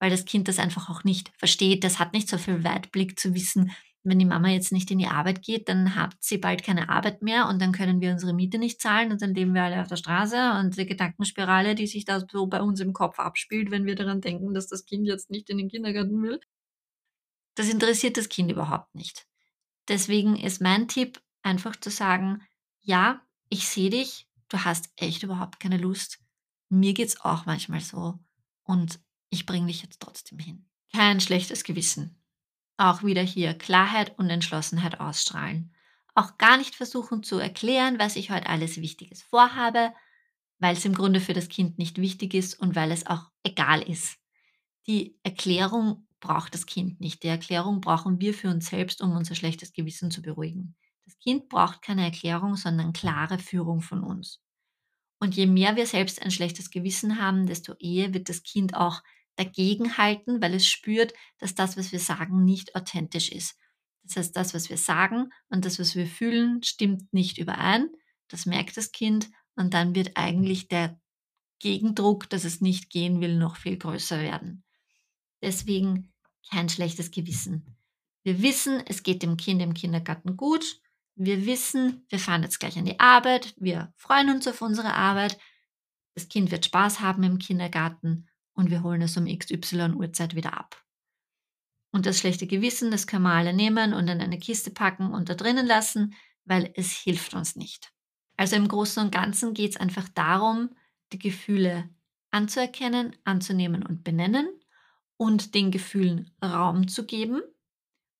weil 0.00 0.10
das 0.10 0.24
Kind 0.24 0.48
das 0.48 0.58
einfach 0.58 0.90
auch 0.90 1.04
nicht 1.04 1.30
versteht. 1.38 1.84
Das 1.84 2.00
hat 2.00 2.12
nicht 2.12 2.28
so 2.28 2.38
viel 2.38 2.64
Weitblick 2.64 3.20
zu 3.20 3.34
wissen, 3.34 3.70
wenn 4.04 4.18
die 4.18 4.24
Mama 4.24 4.48
jetzt 4.48 4.72
nicht 4.72 4.90
in 4.90 4.98
die 4.98 5.06
Arbeit 5.06 5.42
geht, 5.42 5.68
dann 5.68 5.94
hat 5.94 6.16
sie 6.20 6.38
bald 6.38 6.62
keine 6.64 6.88
Arbeit 6.88 7.22
mehr 7.22 7.48
und 7.48 7.60
dann 7.60 7.72
können 7.72 8.00
wir 8.00 8.10
unsere 8.10 8.34
Miete 8.34 8.58
nicht 8.58 8.80
zahlen 8.80 9.12
und 9.12 9.22
dann 9.22 9.34
leben 9.34 9.54
wir 9.54 9.62
alle 9.62 9.80
auf 9.80 9.88
der 9.88 9.96
Straße 9.96 10.54
und 10.58 10.76
die 10.76 10.86
Gedankenspirale, 10.86 11.74
die 11.74 11.86
sich 11.86 12.04
da 12.04 12.20
so 12.20 12.46
bei 12.46 12.60
uns 12.60 12.80
im 12.80 12.92
Kopf 12.92 13.18
abspielt, 13.18 13.70
wenn 13.70 13.86
wir 13.86 13.94
daran 13.94 14.20
denken, 14.20 14.54
dass 14.54 14.66
das 14.66 14.84
Kind 14.84 15.06
jetzt 15.06 15.30
nicht 15.30 15.50
in 15.50 15.58
den 15.58 15.68
Kindergarten 15.68 16.22
will, 16.22 16.40
das 17.54 17.68
interessiert 17.68 18.16
das 18.16 18.28
Kind 18.28 18.50
überhaupt 18.50 18.94
nicht. 18.94 19.26
Deswegen 19.88 20.36
ist 20.36 20.60
mein 20.60 20.88
Tipp 20.88 21.20
einfach 21.42 21.76
zu 21.76 21.90
sagen, 21.90 22.42
ja, 22.80 23.20
ich 23.48 23.68
sehe 23.68 23.90
dich, 23.90 24.28
du 24.48 24.64
hast 24.64 24.90
echt 24.96 25.22
überhaupt 25.22 25.60
keine 25.60 25.76
Lust. 25.76 26.18
Mir 26.68 26.94
geht's 26.94 27.20
auch 27.20 27.46
manchmal 27.46 27.80
so 27.80 28.18
und 28.64 29.00
ich 29.28 29.46
bringe 29.46 29.66
dich 29.66 29.82
jetzt 29.82 30.00
trotzdem 30.00 30.38
hin. 30.38 30.66
Kein 30.92 31.20
schlechtes 31.20 31.64
Gewissen. 31.64 32.21
Auch 32.76 33.02
wieder 33.02 33.22
hier 33.22 33.54
Klarheit 33.54 34.18
und 34.18 34.30
Entschlossenheit 34.30 35.00
ausstrahlen. 35.00 35.74
Auch 36.14 36.36
gar 36.38 36.56
nicht 36.56 36.74
versuchen 36.74 37.22
zu 37.22 37.38
erklären, 37.38 37.98
was 37.98 38.16
ich 38.16 38.30
heute 38.30 38.46
alles 38.46 38.78
Wichtiges 38.78 39.22
vorhabe, 39.22 39.92
weil 40.58 40.76
es 40.76 40.84
im 40.84 40.94
Grunde 40.94 41.20
für 41.20 41.32
das 41.32 41.48
Kind 41.48 41.78
nicht 41.78 41.98
wichtig 41.98 42.34
ist 42.34 42.58
und 42.58 42.76
weil 42.76 42.90
es 42.92 43.06
auch 43.06 43.30
egal 43.44 43.82
ist. 43.82 44.16
Die 44.86 45.18
Erklärung 45.22 46.06
braucht 46.20 46.54
das 46.54 46.66
Kind 46.66 47.00
nicht. 47.00 47.22
Die 47.22 47.28
Erklärung 47.28 47.80
brauchen 47.80 48.20
wir 48.20 48.34
für 48.34 48.48
uns 48.48 48.66
selbst, 48.66 49.00
um 49.02 49.12
unser 49.12 49.34
schlechtes 49.34 49.72
Gewissen 49.72 50.10
zu 50.10 50.22
beruhigen. 50.22 50.76
Das 51.04 51.18
Kind 51.18 51.48
braucht 51.48 51.82
keine 51.82 52.04
Erklärung, 52.04 52.56
sondern 52.56 52.92
klare 52.92 53.38
Führung 53.38 53.80
von 53.80 54.02
uns. 54.02 54.40
Und 55.18 55.36
je 55.36 55.46
mehr 55.46 55.76
wir 55.76 55.86
selbst 55.86 56.22
ein 56.22 56.30
schlechtes 56.30 56.70
Gewissen 56.70 57.20
haben, 57.20 57.46
desto 57.46 57.74
eher 57.78 58.12
wird 58.14 58.28
das 58.28 58.42
Kind 58.42 58.74
auch 58.74 59.02
dagegen 59.36 59.96
halten, 59.96 60.42
weil 60.42 60.54
es 60.54 60.66
spürt, 60.66 61.12
dass 61.38 61.54
das, 61.54 61.76
was 61.76 61.92
wir 61.92 61.98
sagen, 61.98 62.44
nicht 62.44 62.74
authentisch 62.74 63.30
ist. 63.30 63.56
Das 64.04 64.16
heißt, 64.16 64.36
das, 64.36 64.54
was 64.54 64.68
wir 64.68 64.76
sagen 64.76 65.30
und 65.48 65.64
das, 65.64 65.78
was 65.78 65.94
wir 65.94 66.06
fühlen, 66.06 66.62
stimmt 66.62 67.12
nicht 67.12 67.38
überein. 67.38 67.88
Das 68.28 68.46
merkt 68.46 68.76
das 68.76 68.92
Kind 68.92 69.30
und 69.54 69.74
dann 69.74 69.94
wird 69.94 70.16
eigentlich 70.16 70.68
der 70.68 71.00
Gegendruck, 71.60 72.28
dass 72.28 72.44
es 72.44 72.60
nicht 72.60 72.90
gehen 72.90 73.20
will, 73.20 73.36
noch 73.36 73.56
viel 73.56 73.76
größer 73.78 74.20
werden. 74.20 74.64
Deswegen 75.40 76.12
kein 76.50 76.68
schlechtes 76.68 77.10
Gewissen. 77.10 77.76
Wir 78.24 78.42
wissen, 78.42 78.82
es 78.86 79.02
geht 79.02 79.22
dem 79.22 79.36
Kind 79.36 79.62
im 79.62 79.74
Kindergarten 79.74 80.36
gut. 80.36 80.80
Wir 81.14 81.46
wissen, 81.46 82.04
wir 82.08 82.18
fahren 82.18 82.42
jetzt 82.42 82.58
gleich 82.58 82.78
an 82.78 82.84
die 82.84 83.00
Arbeit. 83.00 83.54
Wir 83.58 83.92
freuen 83.96 84.30
uns 84.30 84.48
auf 84.48 84.62
unsere 84.62 84.94
Arbeit. 84.94 85.38
Das 86.14 86.28
Kind 86.28 86.50
wird 86.50 86.64
Spaß 86.64 87.00
haben 87.00 87.22
im 87.22 87.38
Kindergarten 87.38 88.28
und 88.54 88.70
wir 88.70 88.82
holen 88.82 89.02
es 89.02 89.16
um 89.16 89.26
XY 89.26 89.92
Uhrzeit 89.94 90.34
wieder 90.34 90.58
ab. 90.58 90.82
Und 91.92 92.06
das 92.06 92.18
schlechte 92.18 92.46
Gewissen, 92.46 92.90
das 92.90 93.06
können 93.06 93.24
wir 93.24 93.32
alle 93.32 93.52
nehmen 93.52 93.92
und 93.92 94.08
in 94.08 94.20
eine 94.20 94.38
Kiste 94.38 94.70
packen 94.70 95.12
und 95.12 95.28
da 95.28 95.34
drinnen 95.34 95.66
lassen, 95.66 96.14
weil 96.44 96.72
es 96.74 96.92
hilft 96.92 97.34
uns 97.34 97.54
nicht. 97.54 97.92
Also 98.36 98.56
im 98.56 98.66
Großen 98.66 99.02
und 99.02 99.12
Ganzen 99.12 99.54
geht 99.54 99.72
es 99.72 99.76
einfach 99.76 100.08
darum, 100.08 100.70
die 101.12 101.18
Gefühle 101.18 101.88
anzuerkennen, 102.30 103.14
anzunehmen 103.24 103.84
und 103.84 104.04
benennen 104.04 104.48
und 105.18 105.54
den 105.54 105.70
Gefühlen 105.70 106.30
Raum 106.42 106.88
zu 106.88 107.04
geben 107.04 107.42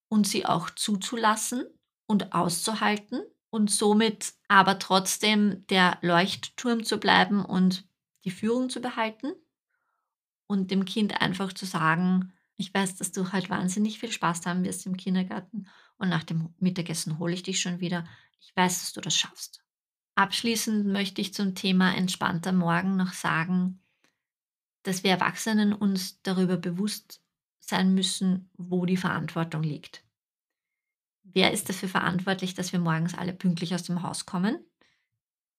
und 0.09 0.27
sie 0.27 0.45
auch 0.45 0.68
zuzulassen 0.71 1.64
und 2.07 2.35
auszuhalten 2.35 3.23
und 3.49 3.71
somit 3.71 4.35
aber 4.49 4.79
trotzdem 4.79 5.66
der 5.68 5.99
Leuchtturm 6.03 6.85
zu 6.85 6.99
bleiben 6.99 7.45
und 7.45 7.88
die 8.25 8.31
Führung 8.31 8.68
zu 8.68 8.81
behalten 8.81 9.33
und 10.53 10.71
dem 10.71 10.85
Kind 10.85 11.23
einfach 11.23 11.55
zu 11.55 11.65
sagen, 11.65 12.31
ich 12.59 12.75
weiß, 12.75 12.97
dass 12.97 13.11
du 13.11 13.33
halt 13.33 13.49
wahnsinnig 13.49 13.99
viel 13.99 14.12
Spaß 14.12 14.45
haben 14.45 14.65
wirst 14.65 14.85
im 14.85 14.99
Kindergarten 14.99 15.67
und 15.97 16.11
nach 16.11 16.25
dem 16.25 16.55
Mittagessen 16.59 17.19
hole 17.19 17.33
ich 17.33 17.43
dich 17.43 17.59
schon 17.59 17.81
wieder. 17.81 18.07
Ich 18.38 18.55
weiß, 18.55 18.81
dass 18.81 18.93
du 18.93 19.01
das 19.01 19.17
schaffst. 19.17 19.65
Abschließend 20.15 20.85
möchte 20.85 21.23
ich 21.23 21.33
zum 21.33 21.55
Thema 21.55 21.97
entspannter 21.97 22.53
Morgen 22.53 22.97
noch 22.97 23.15
sagen, 23.15 23.81
dass 24.83 25.03
wir 25.03 25.12
Erwachsenen 25.12 25.73
uns 25.73 26.21
darüber 26.23 26.59
bewusst 26.59 27.23
sein 27.59 27.95
müssen, 27.95 28.51
wo 28.53 28.85
die 28.85 28.99
Verantwortung 28.99 29.62
liegt. 29.62 30.05
Wer 31.23 31.53
ist 31.53 31.71
dafür 31.71 31.88
verantwortlich, 31.88 32.53
dass 32.53 32.73
wir 32.73 32.79
morgens 32.79 33.15
alle 33.15 33.33
pünktlich 33.33 33.75
aus 33.75 33.85
dem 33.85 34.03
Haus 34.03 34.27
kommen? 34.27 34.62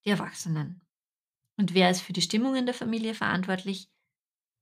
Die 0.06 0.10
Erwachsenen. 0.10 0.82
Und 1.58 1.74
wer 1.74 1.90
ist 1.90 2.02
für 2.02 2.14
die 2.14 2.22
Stimmung 2.22 2.56
in 2.56 2.68
der 2.68 2.76
Familie 2.76 3.16
verantwortlich? 3.16 3.90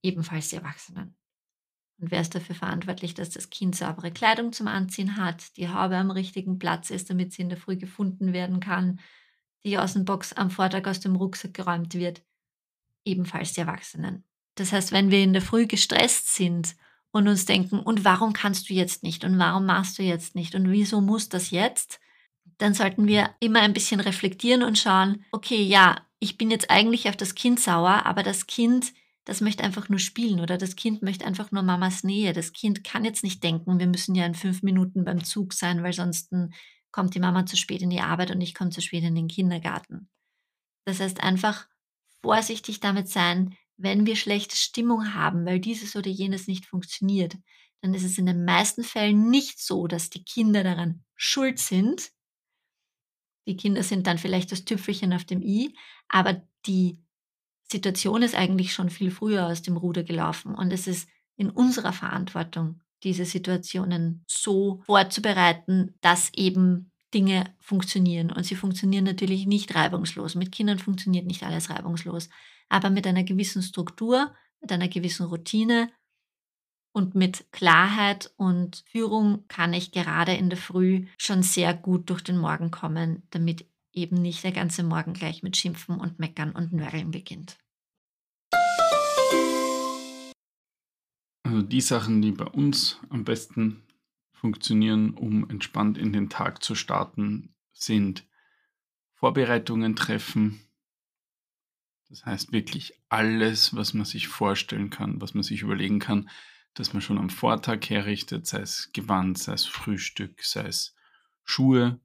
Ebenfalls 0.02 0.48
die 0.48 0.56
Erwachsenen. 0.56 1.16
Und 1.98 2.10
wer 2.10 2.20
ist 2.20 2.34
dafür 2.34 2.56
verantwortlich, 2.56 3.14
dass 3.14 3.30
das 3.30 3.48
Kind 3.50 3.76
saubere 3.76 4.10
Kleidung 4.10 4.52
zum 4.52 4.66
Anziehen 4.66 5.16
hat, 5.16 5.56
die 5.56 5.68
Haube 5.68 5.96
am 5.96 6.10
richtigen 6.10 6.58
Platz 6.58 6.90
ist, 6.90 7.08
damit 7.10 7.32
sie 7.32 7.42
in 7.42 7.48
der 7.48 7.58
Früh 7.58 7.76
gefunden 7.76 8.32
werden 8.32 8.58
kann, 8.58 9.00
die 9.64 9.78
Außenbox 9.78 10.32
am 10.32 10.50
Vortag 10.50 10.86
aus 10.86 10.98
dem 10.98 11.14
Rucksack 11.14 11.54
geräumt 11.54 11.94
wird? 11.94 12.22
Ebenfalls 13.04 13.52
die 13.52 13.60
Erwachsenen. 13.60 14.24
Das 14.56 14.72
heißt, 14.72 14.90
wenn 14.90 15.10
wir 15.10 15.22
in 15.22 15.32
der 15.32 15.42
Früh 15.42 15.66
gestresst 15.66 16.34
sind 16.34 16.74
und 17.12 17.28
uns 17.28 17.46
denken, 17.46 17.78
und 17.78 18.04
warum 18.04 18.32
kannst 18.32 18.68
du 18.68 18.74
jetzt 18.74 19.02
nicht 19.04 19.24
und 19.24 19.38
warum 19.38 19.66
machst 19.66 19.98
du 19.98 20.02
jetzt 20.02 20.34
nicht 20.34 20.54
und 20.54 20.70
wieso 20.70 21.00
muss 21.00 21.28
das 21.28 21.50
jetzt, 21.50 22.00
dann 22.58 22.74
sollten 22.74 23.06
wir 23.06 23.30
immer 23.40 23.60
ein 23.60 23.72
bisschen 23.72 24.00
reflektieren 24.00 24.62
und 24.62 24.78
schauen, 24.78 25.24
okay, 25.30 25.62
ja, 25.62 26.04
ich 26.18 26.36
bin 26.36 26.50
jetzt 26.50 26.70
eigentlich 26.70 27.08
auf 27.08 27.16
das 27.16 27.34
Kind 27.34 27.60
sauer, 27.60 28.06
aber 28.06 28.22
das 28.22 28.46
Kind 28.46 28.92
das 29.24 29.40
möchte 29.40 29.62
einfach 29.62 29.88
nur 29.88 30.00
spielen 30.00 30.40
oder 30.40 30.58
das 30.58 30.74
Kind 30.74 31.02
möchte 31.02 31.24
einfach 31.24 31.52
nur 31.52 31.62
Mamas 31.62 32.02
Nähe. 32.02 32.32
Das 32.32 32.52
Kind 32.52 32.82
kann 32.82 33.04
jetzt 33.04 33.22
nicht 33.22 33.42
denken, 33.44 33.78
wir 33.78 33.86
müssen 33.86 34.14
ja 34.14 34.26
in 34.26 34.34
fünf 34.34 34.62
Minuten 34.62 35.04
beim 35.04 35.22
Zug 35.22 35.52
sein, 35.52 35.82
weil 35.82 35.92
sonst 35.92 36.32
kommt 36.90 37.14
die 37.14 37.20
Mama 37.20 37.46
zu 37.46 37.56
spät 37.56 37.82
in 37.82 37.90
die 37.90 38.00
Arbeit 38.00 38.30
und 38.30 38.40
ich 38.40 38.54
komme 38.54 38.70
zu 38.70 38.80
spät 38.80 39.04
in 39.04 39.14
den 39.14 39.28
Kindergarten. 39.28 40.08
Das 40.84 41.00
heißt 41.00 41.22
einfach 41.22 41.68
vorsichtig 42.22 42.80
damit 42.80 43.08
sein, 43.08 43.56
wenn 43.76 44.06
wir 44.06 44.16
schlechte 44.16 44.56
Stimmung 44.56 45.14
haben, 45.14 45.46
weil 45.46 45.60
dieses 45.60 45.96
oder 45.96 46.10
jenes 46.10 46.46
nicht 46.46 46.66
funktioniert, 46.66 47.36
dann 47.80 47.94
ist 47.94 48.04
es 48.04 48.18
in 48.18 48.26
den 48.26 48.44
meisten 48.44 48.84
Fällen 48.84 49.28
nicht 49.30 49.60
so, 49.60 49.86
dass 49.86 50.10
die 50.10 50.24
Kinder 50.24 50.62
daran 50.62 51.04
schuld 51.16 51.58
sind. 51.58 52.12
Die 53.48 53.56
Kinder 53.56 53.82
sind 53.82 54.06
dann 54.06 54.18
vielleicht 54.18 54.52
das 54.52 54.64
Tüpfelchen 54.64 55.12
auf 55.12 55.24
dem 55.24 55.42
i, 55.42 55.76
aber 56.08 56.46
die 56.66 57.01
Situation 57.72 58.22
ist 58.22 58.34
eigentlich 58.34 58.72
schon 58.72 58.90
viel 58.90 59.10
früher 59.10 59.46
aus 59.46 59.62
dem 59.62 59.76
Ruder 59.76 60.02
gelaufen 60.02 60.54
und 60.54 60.72
es 60.72 60.86
ist 60.86 61.08
in 61.36 61.50
unserer 61.50 61.92
Verantwortung, 61.92 62.80
diese 63.02 63.24
Situationen 63.24 64.24
so 64.28 64.82
vorzubereiten, 64.86 65.94
dass 66.00 66.30
eben 66.34 66.92
Dinge 67.12 67.54
funktionieren. 67.58 68.30
Und 68.30 68.44
sie 68.44 68.54
funktionieren 68.54 69.04
natürlich 69.04 69.46
nicht 69.46 69.74
reibungslos. 69.74 70.34
Mit 70.34 70.52
Kindern 70.52 70.78
funktioniert 70.78 71.26
nicht 71.26 71.42
alles 71.42 71.68
reibungslos. 71.68 72.28
Aber 72.68 72.90
mit 72.90 73.06
einer 73.06 73.24
gewissen 73.24 73.62
Struktur, 73.62 74.32
mit 74.60 74.70
einer 74.70 74.88
gewissen 74.88 75.26
Routine 75.26 75.90
und 76.92 77.14
mit 77.14 77.50
Klarheit 77.52 78.30
und 78.36 78.84
Führung 78.86 79.46
kann 79.48 79.72
ich 79.72 79.90
gerade 79.90 80.34
in 80.34 80.48
der 80.48 80.58
Früh 80.58 81.06
schon 81.18 81.42
sehr 81.42 81.74
gut 81.74 82.08
durch 82.08 82.22
den 82.22 82.38
Morgen 82.38 82.70
kommen, 82.70 83.24
damit 83.30 83.66
eben 83.92 84.22
nicht 84.22 84.44
der 84.44 84.52
ganze 84.52 84.82
Morgen 84.82 85.12
gleich 85.12 85.42
mit 85.42 85.56
Schimpfen 85.56 85.98
und 85.98 86.18
Meckern 86.18 86.52
und 86.52 86.72
Nörgeln 86.72 87.10
beginnt. 87.10 87.58
Also 91.52 91.66
die 91.66 91.82
Sachen, 91.82 92.22
die 92.22 92.32
bei 92.32 92.46
uns 92.46 92.98
am 93.10 93.24
besten 93.24 93.82
funktionieren, 94.32 95.12
um 95.12 95.50
entspannt 95.50 95.98
in 95.98 96.10
den 96.10 96.30
Tag 96.30 96.64
zu 96.64 96.74
starten, 96.74 97.54
sind 97.74 98.26
Vorbereitungen 99.12 99.94
treffen, 99.94 100.62
das 102.08 102.24
heißt 102.24 102.52
wirklich 102.52 102.94
alles, 103.10 103.76
was 103.76 103.92
man 103.92 104.06
sich 104.06 104.28
vorstellen 104.28 104.88
kann, 104.88 105.20
was 105.20 105.34
man 105.34 105.42
sich 105.42 105.60
überlegen 105.60 105.98
kann, 105.98 106.30
dass 106.72 106.94
man 106.94 107.02
schon 107.02 107.18
am 107.18 107.28
Vortag 107.28 107.80
herrichtet, 107.90 108.46
sei 108.46 108.60
es 108.60 108.88
Gewand, 108.94 109.36
sei 109.36 109.52
es 109.52 109.66
Frühstück, 109.66 110.42
sei 110.42 110.64
es 110.64 110.94
Schuhe, 111.44 112.00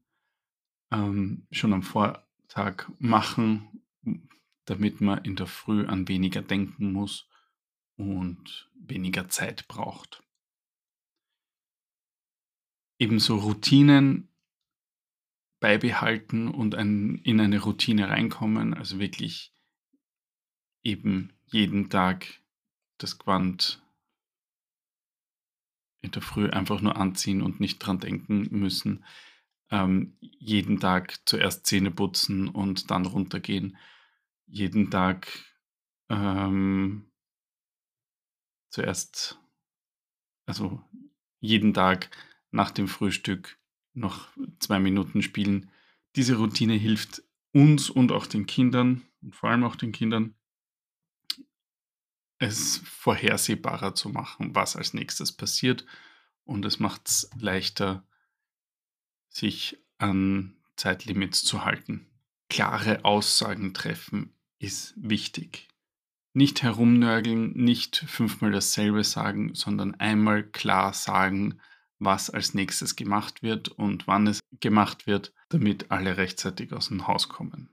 ähm, 0.92 1.48
schon 1.52 1.72
am 1.72 1.84
Vortag 1.84 2.92
machen, 3.00 3.82
damit 4.66 5.00
man 5.00 5.24
in 5.24 5.38
der 5.38 5.48
Früh 5.48 5.86
an 5.86 6.10
weniger 6.10 6.42
denken 6.42 6.92
muss 6.92 7.27
und 7.98 8.70
weniger 8.76 9.28
Zeit 9.28 9.68
braucht. 9.68 10.24
Ebenso 13.00 13.36
Routinen 13.36 14.30
beibehalten 15.60 16.48
und 16.48 16.76
ein, 16.76 17.16
in 17.18 17.40
eine 17.40 17.60
Routine 17.60 18.10
reinkommen, 18.10 18.74
also 18.74 19.00
wirklich 19.00 19.54
eben 20.84 21.34
jeden 21.46 21.90
Tag 21.90 22.42
das 22.98 23.18
Quant 23.20 23.82
in 26.02 26.12
der 26.12 26.22
Früh 26.22 26.50
einfach 26.50 26.82
nur 26.82 26.96
anziehen 26.96 27.42
und 27.42 27.60
nicht 27.60 27.80
dran 27.80 28.00
denken 28.00 28.48
müssen. 28.52 29.04
Ähm, 29.70 30.16
jeden 30.22 30.80
Tag 30.80 31.20
zuerst 31.26 31.66
Zähne 31.66 31.92
putzen 31.92 32.48
und 32.48 32.92
dann 32.92 33.06
runtergehen. 33.06 33.78
Jeden 34.46 34.90
Tag 34.90 35.28
ähm, 36.10 37.07
zuerst, 38.70 39.40
also 40.46 40.82
jeden 41.40 41.74
Tag 41.74 42.10
nach 42.52 42.72
dem 42.72 42.88
Frühstück 42.88 43.58
noch 43.94 44.30
zwei 44.60 44.80
Minuten 44.80 45.22
spielen. 45.22 45.70
Diese 46.16 46.38
Routine 46.38 46.74
hilft 46.74 47.24
uns 47.52 47.90
und 47.90 48.12
auch 48.12 48.28
den 48.28 48.46
Kindern 48.46 49.04
und 49.22 49.36
vor 49.36 49.50
allem 49.50 49.64
auch 49.64 49.76
den 49.76 49.92
Kindern 49.92 50.36
es 52.40 52.78
vorhersehbarer 52.78 53.96
zu 53.96 54.10
machen, 54.10 54.54
was 54.54 54.76
als 54.76 54.94
nächstes 54.94 55.32
passiert. 55.32 55.86
Und 56.44 56.66
es 56.66 56.80
macht 56.80 57.08
es 57.08 57.30
leichter, 57.40 58.08
sich 59.30 59.78
an 59.98 60.56
Zeitlimits 60.76 61.44
zu 61.44 61.66
halten. 61.66 62.08
Klare 62.50 63.04
Aussagen 63.04 63.74
treffen 63.74 64.34
ist 64.60 64.94
wichtig. 64.96 65.68
Nicht 66.38 66.62
herumnörgeln, 66.62 67.54
nicht 67.54 67.96
fünfmal 67.96 68.52
dasselbe 68.52 69.04
sagen, 69.04 69.56
sondern 69.56 69.96
einmal 69.96 70.44
klar 70.44 70.94
sagen, 70.94 71.60
was 71.98 72.30
als 72.30 72.54
nächstes 72.54 72.96
gemacht 72.96 73.42
wird 73.42 73.70
und 73.70 74.06
wann 74.06 74.28
es 74.28 74.40
gemacht 74.60 75.08
wird, 75.08 75.34
damit 75.50 75.90
alle 75.90 76.18
rechtzeitig 76.18 76.74
aus 76.74 76.90
dem 76.90 77.08
Haus 77.08 77.28
kommen. 77.28 77.72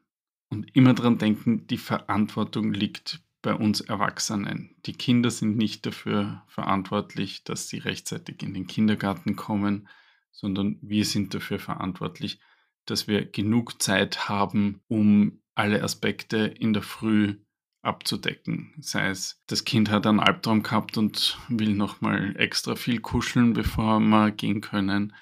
Und 0.49 0.75
immer 0.75 0.95
dran 0.95 1.19
denken, 1.19 1.67
die 1.67 1.77
Verantwortung 1.77 2.73
liegt 2.73 3.21
bei 3.43 3.53
uns 3.53 3.83
Erwachsenen. 3.83 4.75
Die 4.87 4.95
Kinder 4.95 5.31
sind 5.31 5.59
nicht 5.59 5.85
dafür 5.85 6.43
verantwortlich, 6.47 7.45
dass 7.45 7.69
sie 7.69 7.77
rechtzeitig 7.77 8.43
in 8.43 8.55
den 8.55 8.67
Kindergarten 8.67 9.37
kommen, 9.37 9.89
sondern 10.33 10.79
wir 10.81 11.05
sind 11.05 11.35
dafür 11.35 11.59
verantwortlich, 11.59 12.41
dass 12.87 13.09
wir 13.09 13.27
genug 13.27 13.83
Zeit 13.83 14.31
haben, 14.31 14.81
um 14.89 15.43
alle 15.55 15.83
Aspekte 15.83 16.39
in 16.39 16.73
der 16.73 16.83
Früh 16.83 17.37
abzudecken. 17.85 18.75
Sei 18.81 19.09
es, 19.09 19.43
das 19.47 19.65
Kind 19.65 19.91
hat 19.91 20.07
einen 20.07 20.21
Albtraum 20.21 20.63
gehabt 20.63 20.97
und 20.97 21.39
will 21.49 21.75
nochmal 21.75 22.35
extra 22.37 22.77
viel 22.77 23.01
kuscheln, 23.01 23.53
bevor 23.53 24.01
wir 24.01 24.31
gehen 24.31 24.61
können. 24.61 25.15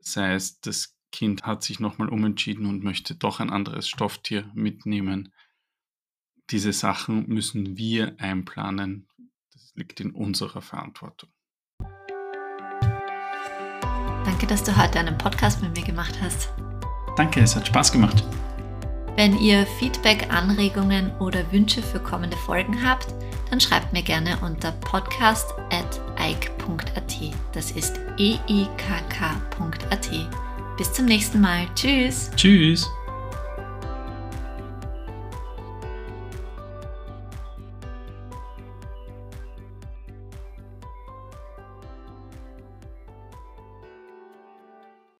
Sei 0.00 0.34
es, 0.34 0.60
das 0.60 0.96
Kind 1.12 1.44
hat 1.44 1.62
sich 1.62 1.80
nochmal 1.80 2.08
umentschieden 2.08 2.66
und 2.66 2.84
möchte 2.84 3.14
doch 3.14 3.40
ein 3.40 3.50
anderes 3.50 3.88
Stofftier 3.88 4.50
mitnehmen 4.54 5.32
diese 6.50 6.72
Sachen 6.72 7.28
müssen 7.28 7.76
wir 7.76 8.14
einplanen. 8.18 9.08
Das 9.52 9.72
liegt 9.74 10.00
in 10.00 10.12
unserer 10.12 10.62
Verantwortung. 10.62 11.30
Danke, 14.24 14.46
dass 14.46 14.62
du 14.62 14.76
heute 14.76 15.00
einen 15.00 15.18
Podcast 15.18 15.62
mit 15.62 15.76
mir 15.76 15.84
gemacht 15.84 16.20
hast. 16.20 16.52
Danke, 17.16 17.40
es 17.40 17.56
hat 17.56 17.66
Spaß 17.66 17.92
gemacht. 17.92 18.22
Wenn 19.16 19.38
ihr 19.38 19.66
Feedback, 19.78 20.30
Anregungen 20.30 21.10
oder 21.18 21.50
Wünsche 21.50 21.82
für 21.82 22.00
kommende 22.00 22.36
Folgen 22.36 22.86
habt, 22.86 23.06
dann 23.50 23.60
schreibt 23.60 23.92
mir 23.92 24.02
gerne 24.02 24.36
unter 24.42 24.72
podcast.eik.at. 24.72 27.16
Das 27.52 27.70
ist 27.70 28.00
eikk.at. 28.18 30.10
Bis 30.76 30.92
zum 30.92 31.06
nächsten 31.06 31.40
Mal. 31.40 31.66
Tschüss. 31.74 32.30
Tschüss. 32.36 32.86